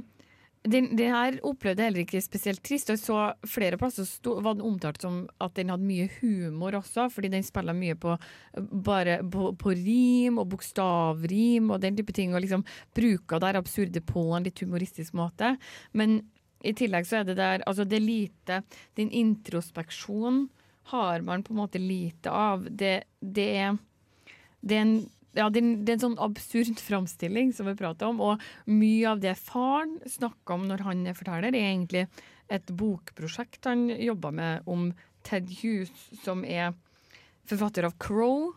den, 0.68 0.90
den 0.92 1.14
her 1.14 1.38
opplevde 1.46 1.80
jeg 1.80 1.88
heller 1.88 2.02
ikke 2.04 2.20
spesielt 2.20 2.60
trist. 2.64 2.90
og 2.92 2.98
så 3.00 3.20
flere 3.48 3.78
plasser 3.80 4.04
sto, 4.04 4.36
var 4.44 4.58
den 4.58 4.66
omtalt 4.66 5.00
som 5.00 5.22
at 5.40 5.54
den 5.56 5.72
hadde 5.72 5.88
mye 5.88 6.08
humor 6.18 6.76
også, 6.76 7.08
fordi 7.12 7.30
den 7.32 7.46
spiller 7.46 7.76
mye 7.76 7.96
på, 7.96 8.16
bare 8.84 9.20
på, 9.24 9.54
på 9.56 9.72
rim 9.78 10.40
og 10.42 10.50
bokstavrim 10.52 11.72
og 11.72 11.80
den 11.80 11.96
type 11.96 12.12
ting, 12.12 12.34
og 12.34 12.44
liksom 12.44 12.66
bruker 12.96 13.40
det 13.40 13.56
absurde 13.56 14.04
på 14.04 14.26
en 14.36 14.44
litt 14.44 14.60
humoristisk 14.60 15.16
måte. 15.16 15.54
Men 15.96 16.20
i 16.64 16.72
tillegg 16.76 17.06
så 17.08 17.20
er 17.20 17.28
det 17.28 17.36
der 17.38 17.62
Altså, 17.66 17.84
det 17.88 17.96
er 18.00 18.04
lite 18.04 18.62
Den 18.98 19.10
introspeksjonen 19.10 20.48
har 20.90 21.22
man 21.22 21.42
på 21.46 21.52
en 21.54 21.60
måte 21.60 21.78
lite 21.78 22.30
av. 22.34 22.64
Det, 22.70 23.04
det 23.20 23.48
er 23.62 23.78
det 24.60 24.76
er 24.76 24.80
en 24.82 24.94
ja, 25.38 25.46
det, 25.48 25.60
er- 25.62 25.92
en 25.94 26.02
sånn 26.02 26.18
absurd 26.18 26.80
framstilling 26.88 27.52
som 27.54 27.68
vi 27.70 27.76
prater 27.78 28.08
om, 28.10 28.18
og 28.20 28.42
mye 28.66 29.06
av 29.12 29.20
det 29.22 29.36
faren 29.38 29.94
snakker 30.10 30.56
om 30.56 30.64
når 30.68 30.82
han 30.88 31.04
er 31.06 31.14
forteller, 31.14 31.54
er 31.54 31.68
egentlig 31.70 32.02
et 32.50 32.66
bokprosjekt 32.74 33.68
han 33.70 33.86
jobber 33.94 34.34
med 34.34 34.66
om 34.66 34.88
Ted 35.22 35.46
Hughes, 35.60 35.92
som 36.24 36.42
er 36.44 36.74
forfatter 37.46 37.86
av 37.86 37.94
Crow, 38.02 38.50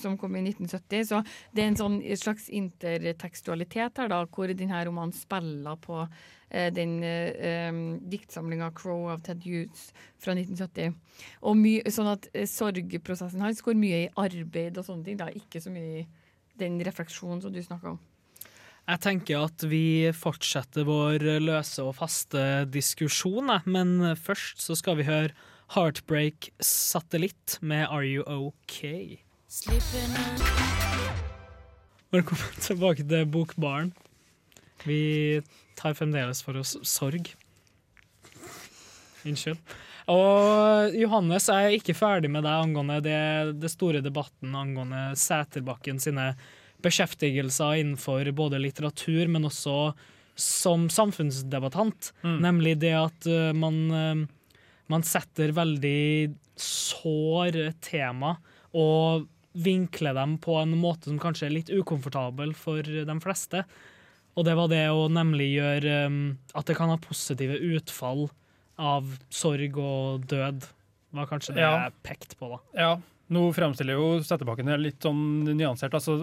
som 0.00 0.16
kom 0.18 0.36
i 0.36 0.42
1970. 0.46 1.04
Så 1.10 1.20
det 1.52 1.62
er 1.62 1.70
en 1.70 1.78
sånn 1.78 2.00
slags 2.18 2.48
intertekstualitet 2.48 4.00
her, 4.00 4.10
da, 4.10 4.22
hvor 4.32 4.50
denne 4.52 4.82
romanen 4.88 5.14
spiller 5.16 5.78
på 5.82 6.00
eh, 6.04 6.68
den 6.74 6.98
eh, 7.06 7.70
diktsamlinga 8.12 8.70
Crow 8.76 9.08
av 9.12 9.24
Ted 9.26 9.44
Hughes 9.44 9.90
fra 10.20 10.36
1970. 10.36 10.94
Og 11.42 11.58
my, 11.58 11.74
sånn 11.92 12.12
at 12.14 12.30
eh, 12.32 12.48
sorgprosessen 12.48 13.44
hans 13.44 13.64
går 13.64 13.78
mye 13.78 14.04
i 14.06 14.12
arbeid 14.20 14.78
og 14.78 14.88
sånne 14.88 15.08
ting, 15.08 15.20
da, 15.20 15.30
ikke 15.32 15.62
så 15.64 15.72
mye 15.74 16.04
i 16.04 16.06
den 16.58 16.80
refleksjonen 16.86 17.42
som 17.44 17.54
du 17.54 17.60
snakka 17.62 17.94
om. 17.94 18.00
Jeg 18.88 19.04
tenker 19.04 19.44
at 19.44 19.62
vi 19.68 20.08
fortsetter 20.16 20.86
vår 20.88 21.20
løse 21.44 21.84
og 21.84 21.98
faste 21.98 22.64
diskusjon, 22.72 23.52
men 23.68 24.14
først 24.16 24.64
så 24.64 24.78
skal 24.80 24.96
vi 24.96 25.04
høre 25.04 25.36
Heartbreak 25.74 26.48
Satellitt 26.64 27.58
med 27.60 27.84
Are 27.92 28.08
You 28.08 28.24
OK? 28.24 29.27
Velkommen 32.12 32.56
tilbake 32.60 33.00
til 33.00 33.22
Bokbaren. 33.32 33.94
Vi 34.84 35.40
tar 35.72 35.94
fremdeles 35.96 36.42
for 36.44 36.58
oss 36.60 36.74
sorg. 36.84 37.30
Unnskyld. 39.24 39.56
Og 40.12 40.92
Johannes, 41.00 41.48
jeg 41.48 41.64
er 41.64 41.76
ikke 41.78 41.96
ferdig 41.96 42.28
med 42.34 42.44
deg 42.44 42.60
angående 42.66 42.98
det, 43.06 43.22
det 43.62 43.70
store 43.72 44.02
debatten 44.04 44.52
angående 44.52 45.16
Sæterbakken 45.16 45.96
sine 46.04 46.34
beskjeftigelser 46.84 47.80
innenfor 47.80 48.28
både 48.36 48.60
litteratur, 48.60 49.32
men 49.32 49.48
også 49.48 49.94
som 50.36 50.90
samfunnsdebattant. 50.92 52.12
Nemlig 52.44 52.76
det 52.84 52.92
at 53.00 53.32
eh, 53.32 53.56
man, 53.56 53.80
eh, 53.96 54.28
man 54.92 55.08
setter 55.08 55.56
veldig 55.56 56.36
sår 56.60 57.62
tema 57.80 58.36
og 58.76 59.24
vinkler 59.58 60.14
dem 60.16 60.36
på 60.42 60.54
en 60.60 60.76
måte 60.78 61.10
som 61.10 61.18
kanskje 61.22 61.48
er 61.48 61.54
litt 61.56 61.70
ukomfortabel 61.74 62.54
for 62.56 62.82
de 62.86 63.16
fleste. 63.24 63.64
Og 64.38 64.46
det 64.46 64.54
var 64.54 64.70
det 64.70 64.84
å 64.94 65.08
nemlig 65.10 65.48
gjøre 65.56 65.94
um, 66.06 66.18
at 66.54 66.68
det 66.70 66.76
kan 66.78 66.92
ha 66.92 66.98
positive 67.02 67.56
utfall 67.74 68.28
av 68.78 69.16
sorg 69.34 69.78
og 69.82 70.26
død, 70.30 70.68
var 71.18 71.26
kanskje 71.26 71.56
det 71.56 71.64
Ja. 71.64 71.88
jeg 71.88 71.96
pekte 72.06 72.36
på, 72.38 72.50
da. 72.52 72.58
Ja, 72.78 72.90
nå 73.34 73.42
fremstiller 73.56 73.98
jo 73.98 74.20
Settebakken 74.22 74.70
litt 74.80 75.02
sånn 75.02 75.42
nyansert. 75.58 75.92
altså 75.96 76.20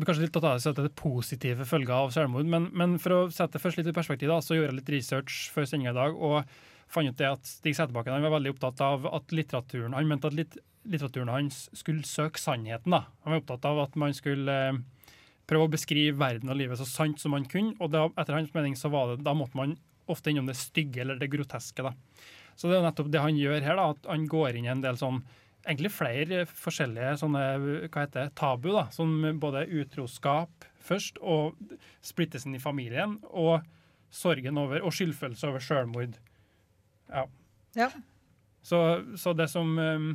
Kanskje 0.00 0.24
litt 0.24 0.38
å 0.40 0.42
ta 0.42 0.54
seg 0.58 0.72
at 0.72 0.84
det 0.86 0.94
positive 0.96 1.66
følger 1.68 1.92
av 1.92 2.14
selvmord, 2.14 2.48
men, 2.48 2.70
men 2.72 2.96
for 3.02 3.12
å 3.12 3.20
sette 3.34 3.60
først 3.60 3.76
litt 3.82 3.90
i 3.92 3.96
perspektiv, 3.96 4.32
da, 4.32 4.40
så 4.40 4.56
gjorde 4.56 4.72
jeg 4.72 4.80
litt 4.80 4.92
research 4.96 5.50
før 5.52 5.68
sendinga 5.68 5.92
i 5.92 5.98
dag 6.00 6.16
og 6.16 6.56
fant 6.90 7.12
ut 7.12 7.20
det 7.20 7.28
at 7.28 7.44
Stig 7.46 7.76
Settebakken 7.76 8.16
var 8.24 8.32
veldig 8.38 8.54
opptatt 8.56 8.80
av 8.82 9.04
at 9.12 9.30
litteraturen 9.36 9.92
Han 9.94 10.08
mente 10.10 10.26
at 10.32 10.34
litt, 10.34 10.56
litteraturen 10.88 11.32
hans 11.32 11.66
skulle 11.76 12.06
søke 12.08 12.40
sannheten. 12.40 12.90
da. 12.94 13.04
Han 13.24 13.34
var 13.34 13.42
opptatt 13.42 13.68
av 13.68 13.82
at 13.84 13.96
man 14.00 14.14
skulle 14.16 14.56
eh, 14.70 14.80
prøve 15.50 15.68
å 15.68 15.72
beskrive 15.72 16.18
verden 16.20 16.52
og 16.52 16.58
livet 16.60 16.80
så 16.80 16.86
sant 16.88 17.20
som 17.20 17.34
man 17.34 17.48
kunne, 17.50 17.76
og 17.80 17.92
da, 17.92 18.06
etter 18.16 18.38
hans 18.38 18.52
mening 18.54 18.76
så 18.78 18.92
var 18.92 19.12
det, 19.12 19.24
da 19.26 19.34
måtte 19.36 19.58
man 19.58 19.76
ofte 20.10 20.32
innom 20.32 20.48
det 20.50 20.58
stygge 20.58 21.02
eller 21.02 21.20
det 21.20 21.30
groteske. 21.32 21.84
da. 21.86 21.94
Så 22.56 22.70
det 22.70 22.78
er 22.78 22.86
nettopp 22.86 23.10
det 23.12 23.22
han 23.22 23.38
gjør 23.38 23.62
her, 23.64 23.78
da, 23.78 23.90
at 23.94 24.10
han 24.10 24.26
går 24.30 24.58
inn 24.58 24.66
i 24.68 24.72
en 24.72 24.84
del 24.84 24.98
sånn 25.00 25.22
egentlig 25.60 25.92
flere 25.92 26.44
forskjellige 26.48 27.18
sånne, 27.20 27.42
hva 27.90 28.04
heter 28.04 28.30
det, 28.30 28.34
tabu, 28.38 28.70
da, 28.74 28.86
som 28.94 29.12
både 29.42 29.66
utroskap 29.80 30.66
først, 30.80 31.20
og 31.20 31.58
splittelsen 32.04 32.56
i 32.56 32.62
familien, 32.62 33.18
og 33.28 33.60
sorgen 34.10 34.58
over, 34.58 34.80
og 34.82 34.94
skyldfølelse 34.96 35.50
over 35.50 35.62
selvmord. 35.62 36.16
Ja. 37.10 37.26
Ja. 37.76 37.90
Så, 38.66 38.80
så 39.20 39.34
det 39.36 39.46
som 39.52 39.76
um, 39.78 40.08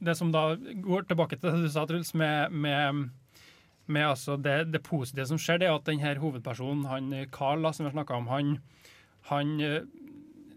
Det 0.00 0.16
som 0.16 0.32
da 0.32 0.54
går 0.56 1.08
tilbake 1.08 1.36
til 1.36 1.52
det 1.52 1.66
du 1.66 1.72
sa, 1.72 1.84
Truls, 1.88 2.14
med, 2.16 2.52
med, 2.52 3.08
med 3.86 4.06
altså 4.08 4.38
det, 4.40 4.72
det 4.72 4.82
positive 4.86 5.26
som 5.28 5.40
skjer, 5.40 5.60
det 5.60 5.68
er 5.68 5.76
at 5.76 5.88
denne 5.88 6.14
hovedpersonen, 6.22 6.86
han 6.88 7.12
Carl, 7.34 7.68
som 7.74 7.88
vi 7.88 7.92
snakka 7.92 8.16
om, 8.16 8.30
han, 8.32 8.54
han 9.28 9.58
eh, 9.60 9.82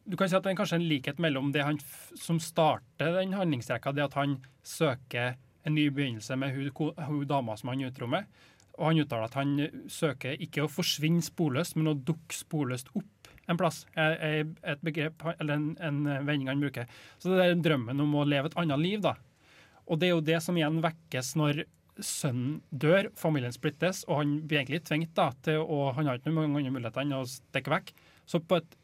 du 0.06 0.18
kan 0.20 0.28
si 0.28 0.36
at 0.36 0.44
det 0.44 0.52
er 0.52 0.60
kanskje 0.60 0.80
en 0.82 0.88
likhet 0.88 1.20
mellom 1.24 1.52
det 1.56 1.64
han 1.64 1.80
som 2.20 2.40
starter 2.44 3.14
den 3.16 3.36
handlingsrekka, 3.38 3.94
det 3.96 4.08
at 4.10 4.18
han 4.20 4.38
søker 4.68 5.38
en 5.64 5.76
ny 5.76 5.88
begynnelse 5.96 6.36
med 6.36 6.56
hun, 6.56 7.28
dama 7.28 7.56
som 7.58 7.72
han 7.72 7.84
er 7.84 7.94
utro 7.94 8.10
med. 8.12 8.28
Og 8.74 8.90
han 8.90 9.00
uttaler 9.04 9.30
at 9.30 9.38
han 9.38 9.54
søker 9.92 10.40
ikke 10.42 10.66
å 10.66 10.72
forsvinne 10.72 11.24
sporløst, 11.24 11.78
men 11.78 11.92
å 11.92 11.96
dukke 11.96 12.36
sporløst 12.36 12.90
opp 12.98 13.30
en 13.48 13.60
plass. 13.60 13.84
Er, 14.00 14.48
et 14.64 14.84
begrep, 14.84 15.24
eller 15.38 15.60
en, 15.60 15.70
en 15.84 16.02
vending 16.26 16.50
han 16.52 16.64
bruker. 16.64 16.90
Så 17.22 17.32
det 17.32 17.46
er 17.46 17.62
drømmen 17.64 18.02
om 18.04 18.18
å 18.18 18.26
leve 18.28 18.52
et 18.52 18.58
annet 18.60 18.82
liv, 18.82 19.04
da. 19.04 19.16
Og 19.88 20.00
det 20.00 20.10
er 20.10 20.14
jo 20.16 20.26
det 20.26 20.40
som 20.44 20.58
igjen 20.58 20.82
vekkes 20.84 21.34
når 21.40 21.64
sønnen 22.02 22.62
dør, 22.70 23.12
familien 23.20 23.54
splittes, 23.54 24.02
og 24.08 24.24
han 24.24 24.38
blir 24.48 24.62
egentlig 24.62 24.82
tvunget 24.88 25.14
da, 25.18 25.28
til 25.46 25.62
å 25.62 25.92
Han 25.94 26.10
har 26.10 26.18
ikke 26.18 26.32
noen 26.32 26.56
andre 26.58 26.74
muligheter 26.74 27.04
enn 27.04 27.18
å 27.20 27.26
stikke 27.30 27.74
vekk. 27.74 27.94
Så 28.26 28.42
på 28.42 28.58
et 28.58 28.78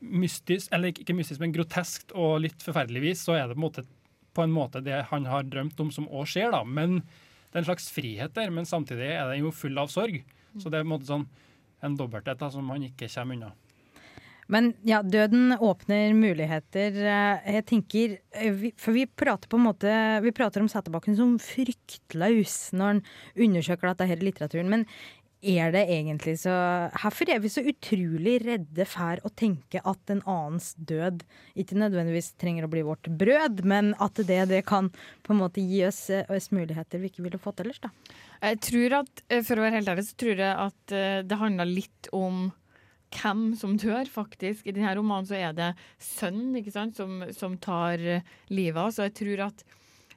mystisk, 0.00 0.70
eller 0.72 0.94
ikke 0.94 1.16
mystisk, 1.16 1.42
men 1.42 1.54
groteskt 1.54 2.14
og 2.16 2.40
litt 2.46 2.64
forferdelig 2.64 3.04
vis, 3.04 3.24
så 3.26 3.36
er 3.36 3.48
det 3.48 3.58
på 3.58 3.60
en 3.60 3.66
måte, 3.66 3.84
på 4.34 4.46
en 4.46 4.54
måte 4.54 4.82
det 4.84 5.02
han 5.10 5.28
har 5.28 5.46
drømt 5.46 5.80
om 5.82 5.92
som 5.94 6.08
òg 6.08 6.28
skjer, 6.30 6.50
da. 6.54 6.62
Men 6.64 7.02
det 7.02 7.56
er 7.56 7.62
en 7.62 7.70
slags 7.70 7.90
frihet 7.92 8.34
der, 8.36 8.50
men 8.54 8.68
samtidig 8.68 9.12
er 9.12 9.28
den 9.30 9.44
jo 9.44 9.54
full 9.54 9.78
av 9.80 9.92
sorg. 9.92 10.22
Så 10.58 10.70
det 10.70 10.80
er 10.80 10.86
på 10.86 10.88
en 10.88 10.94
måte 10.96 11.10
sånn 11.10 11.28
en 11.84 11.96
dobbelthet 11.98 12.40
da, 12.40 12.50
som 12.50 12.70
han 12.72 12.88
ikke 12.88 13.10
kommer 13.12 13.38
unna. 13.38 13.52
Men 14.48 14.72
ja, 14.88 15.02
døden 15.04 15.52
åpner 15.60 16.14
muligheter. 16.16 16.96
Eh, 16.96 17.52
Jeg 17.58 17.66
tenker 17.68 18.16
eh, 18.32 18.64
For 18.80 18.96
vi 18.96 19.04
prater 19.06 19.50
på 19.50 19.60
en 19.60 19.66
måte 19.68 19.92
Vi 20.24 20.32
prater 20.36 20.64
om 20.64 20.70
Sæterbakken 20.72 21.16
som 21.18 21.36
fryktløs 21.42 22.72
når 22.72 22.94
han 22.94 23.06
undersøker 23.36 23.92
dette 23.92 24.08
her 24.08 24.20
i 24.20 24.28
litteraturen. 24.30 24.72
Men 24.72 24.86
er 25.38 25.70
det 25.70 25.84
egentlig 25.94 26.32
så 26.42 26.50
Hvorfor 26.98 27.30
er 27.30 27.38
vi 27.44 27.50
så 27.52 27.62
utrolig 27.62 28.38
redde 28.42 28.86
for 28.90 29.20
å 29.22 29.30
tenke 29.38 29.78
at 29.86 30.10
en 30.10 30.24
annens 30.26 30.72
død 30.74 31.22
ikke 31.54 31.78
nødvendigvis 31.78 32.32
trenger 32.40 32.66
å 32.66 32.70
bli 32.72 32.82
vårt 32.82 33.06
brød, 33.20 33.62
men 33.62 33.92
at 34.02 34.18
det, 34.18 34.40
det 34.50 34.64
kan 34.66 34.88
på 35.22 35.34
en 35.34 35.42
måte 35.44 35.62
gi 35.62 35.84
oss, 35.86 36.08
eh, 36.10 36.26
oss 36.26 36.50
muligheter 36.50 36.98
vi 36.98 37.12
ikke 37.12 37.22
ville 37.28 37.38
fått 37.38 37.62
ellers, 37.62 37.78
da? 37.84 37.92
Jeg 38.42 38.58
tror 38.66 38.96
at, 39.04 39.22
For 39.46 39.58
å 39.58 39.66
være 39.66 39.78
helt 39.78 39.92
ærlig, 39.92 40.08
så 40.08 40.18
tror 40.18 40.42
jeg 40.42 40.56
at 40.64 40.96
det 41.28 41.38
handler 41.38 41.70
litt 41.70 42.10
om 42.14 42.48
hvem 43.14 43.52
som 43.56 43.76
dør, 43.80 44.08
faktisk. 44.10 44.66
I 44.66 44.74
denne 44.76 44.94
romanen 44.98 45.28
så 45.28 45.38
er 45.38 45.56
det 45.56 45.72
sønnen 46.02 46.56
ikke 46.60 46.74
sant, 46.74 46.98
som, 46.98 47.22
som 47.34 47.56
tar 47.62 48.02
eh, 48.02 48.32
livet 48.52 48.80
av. 48.82 48.92
Så 48.94 49.08
jeg 49.08 49.16
tror 49.22 49.44
at 49.48 49.64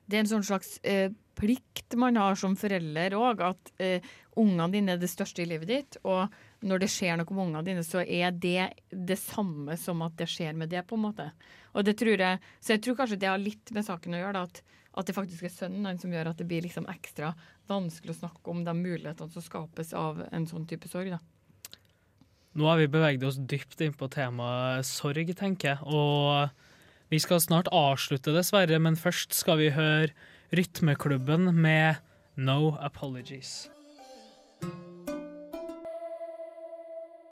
det 0.05 0.17
er 0.17 0.25
en 0.25 0.31
sånn 0.33 0.47
slags 0.47 0.75
eh, 0.83 1.11
plikt 1.39 1.95
man 1.99 2.19
har 2.19 2.35
som 2.39 2.57
forelder 2.59 3.15
òg, 3.17 3.43
at 3.45 3.71
eh, 3.81 4.09
ungene 4.39 4.67
dine 4.73 4.95
er 4.95 5.01
det 5.01 5.09
største 5.11 5.43
i 5.43 5.47
livet 5.49 5.71
ditt. 5.71 5.99
Og 6.03 6.27
når 6.67 6.83
det 6.83 6.91
skjer 6.91 7.17
noe 7.17 7.31
med 7.31 7.45
ungene 7.47 7.63
dine, 7.65 7.85
så 7.87 8.03
er 8.03 8.35
det 8.35 8.67
det 8.91 9.17
samme 9.21 9.77
som 9.79 10.03
at 10.05 10.17
det 10.19 10.29
skjer 10.29 10.57
med 10.57 10.71
det, 10.73 10.83
på 10.89 10.99
en 10.99 11.05
måte. 11.07 11.31
Og 11.71 11.87
det 11.87 11.95
tror 12.01 12.19
jeg, 12.19 12.39
Så 12.59 12.75
jeg 12.75 12.83
tror 12.83 12.99
kanskje 12.99 13.21
det 13.21 13.31
har 13.31 13.41
litt 13.41 13.71
med 13.71 13.87
saken 13.87 14.17
å 14.17 14.21
gjøre, 14.21 14.37
da, 14.37 14.43
at, 14.43 14.79
at 14.99 15.07
det 15.07 15.15
faktisk 15.15 15.47
er 15.47 15.55
sønnen 15.55 15.87
hans 15.87 16.03
som 16.03 16.11
gjør 16.11 16.33
at 16.33 16.41
det 16.41 16.49
blir 16.49 16.65
liksom 16.67 16.89
ekstra 16.91 17.31
vanskelig 17.71 18.17
å 18.17 18.21
snakke 18.25 18.51
om 18.51 18.65
de 18.67 18.75
mulighetene 18.75 19.31
som 19.31 19.45
skapes 19.45 19.93
av 19.95 20.25
en 20.31 20.49
sånn 20.49 20.67
type 20.67 20.91
sorg. 20.91 21.15
da. 21.15 21.21
Nå 22.51 22.65
har 22.67 22.81
vi 22.81 22.89
beveget 22.91 23.23
oss 23.23 23.37
dypt 23.47 23.79
inn 23.79 23.93
på 23.95 24.09
temaet 24.11 24.83
sorg, 24.83 25.29
tenker 25.39 25.69
jeg. 25.69 25.85
Og 25.87 26.51
vi 27.07 27.19
skal 27.23 27.39
snart 27.39 27.69
avslutte, 27.71 28.33
dessverre, 28.35 28.75
men 28.83 28.99
først 28.99 29.31
skal 29.37 29.61
vi 29.61 29.69
høre 29.71 30.11
Rytmeklubben 30.51 31.47
med 31.55 32.01
No 32.35 32.73
Apologies. 32.83 33.69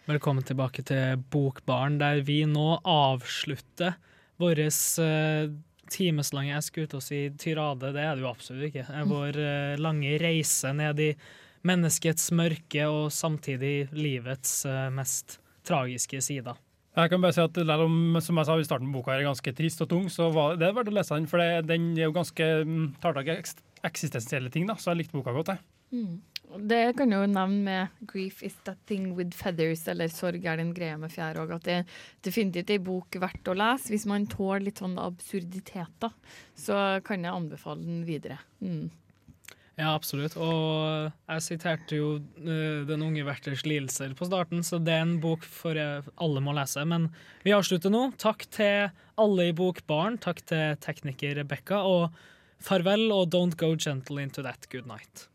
Velkommen 0.08 0.48
tilbake 0.48 0.86
til 0.88 1.20
Bokbaren, 1.36 2.00
der 2.00 2.24
vi 2.24 2.46
nå 2.48 2.80
avslutter 2.88 4.00
vår 4.40 4.64
eh, 4.64 5.52
timeslange 5.92 6.54
Jeg 6.54 6.64
skulle 6.70 6.94
til 6.94 7.02
å 7.02 7.04
si 7.04 7.22
tirade, 7.36 7.92
det 7.92 8.08
er 8.08 8.16
det 8.16 8.24
jo 8.24 8.32
absolutt 8.32 8.72
ikke. 8.72 8.88
Vår 9.12 9.44
eh, 9.44 9.78
lange 9.84 10.16
reise 10.24 10.72
ned 10.80 11.04
i 11.04 11.12
menneskets 11.68 12.32
mørke 12.36 12.88
og 12.88 13.12
samtidig 13.14 13.90
livets 13.96 14.64
eh, 14.70 14.88
mest 14.94 15.40
tragiske 15.68 16.22
sider. 16.24 16.58
Jeg 17.00 17.12
kan 17.12 17.22
bare 17.22 17.36
si 17.36 17.42
at 17.44 17.56
selv 17.56 17.86
om 17.86 18.18
som 18.24 18.40
jeg 18.42 18.48
sa 18.48 18.56
i 18.60 18.66
starten 18.68 18.92
boka 18.92 19.14
er 19.14 19.28
ganske 19.28 19.54
trist 19.56 19.84
og 19.86 19.92
tung, 19.92 20.08
så 20.12 20.32
var 20.34 20.58
det 20.60 20.72
verdt 20.76 20.92
å 20.92 20.96
lese 20.96 21.16
den. 21.16 21.30
For 21.30 21.42
det, 21.42 21.68
den 21.70 21.92
er 21.96 22.08
jo 22.08 22.16
ganske 22.16 22.48
mm, 22.66 22.88
tar 23.04 23.16
tak 23.16 23.30
i 23.30 23.38
eksistensielle 23.88 24.52
ting, 24.52 24.66
da, 24.68 24.76
så 24.76 24.92
jeg 24.92 25.04
likte 25.04 25.20
boka 25.20 25.36
godt. 25.36 25.54
jeg. 25.54 25.64
Mm. 25.96 26.18
Det 26.50 26.96
kan 26.98 27.12
jeg 27.14 27.22
jo 27.22 27.30
nevne 27.30 27.62
med 27.62 28.06
'Grief 28.10 28.42
is 28.44 28.56
that 28.66 28.78
thing 28.90 29.14
with 29.16 29.38
feathers', 29.38 29.88
eller 29.88 30.08
'Sorg 30.10 30.46
er 30.46 30.58
den 30.58 30.74
greia 30.74 30.98
med 30.98 31.12
fjær' 31.12 31.38
òg, 31.38 31.54
at 31.56 31.64
det 31.64 31.74
er 31.74 31.84
definitivt 32.24 32.72
ei 32.72 32.80
bok 32.80 33.16
verdt 33.22 33.52
å 33.54 33.54
lese. 33.54 33.94
Hvis 33.94 34.08
man 34.10 34.26
tåler 34.26 34.66
litt 34.66 34.82
sånn 34.82 34.98
absurditeter, 34.98 36.12
så 36.56 37.04
kan 37.06 37.24
jeg 37.24 37.34
anbefale 37.34 37.86
den 37.86 38.04
videre. 38.04 38.40
Mm. 38.62 38.90
Ja, 39.80 39.94
absolutt. 39.96 40.36
Og 40.36 41.08
jeg 41.30 41.44
siterte 41.46 42.00
jo 42.02 42.10
uh, 42.20 42.82
Den 42.88 43.06
unge 43.06 43.24
verters 43.24 43.64
lidelser 43.64 44.12
på 44.18 44.28
starten, 44.28 44.64
så 44.66 44.82
det 44.84 44.98
er 44.98 45.06
en 45.06 45.20
bok 45.24 45.46
for 45.48 45.80
eh, 45.80 46.10
alle 46.20 46.44
må 46.44 46.52
lese. 46.58 46.84
Men 46.84 47.08
vi 47.46 47.56
avslutter 47.56 47.94
nå. 47.94 48.10
Takk 48.20 48.44
til 48.52 48.90
alle 49.20 49.50
i 49.50 49.56
Bokbaren. 49.56 50.20
Takk 50.20 50.44
til 50.52 50.76
tekniker 50.84 51.40
Rebekka. 51.40 51.80
Og 51.88 52.10
farvel, 52.60 53.08
og 53.16 53.32
don't 53.32 53.56
go 53.60 53.72
gentle 53.80 54.20
into 54.20 54.44
that 54.44 54.68
good 54.74 54.90
night. 54.90 55.30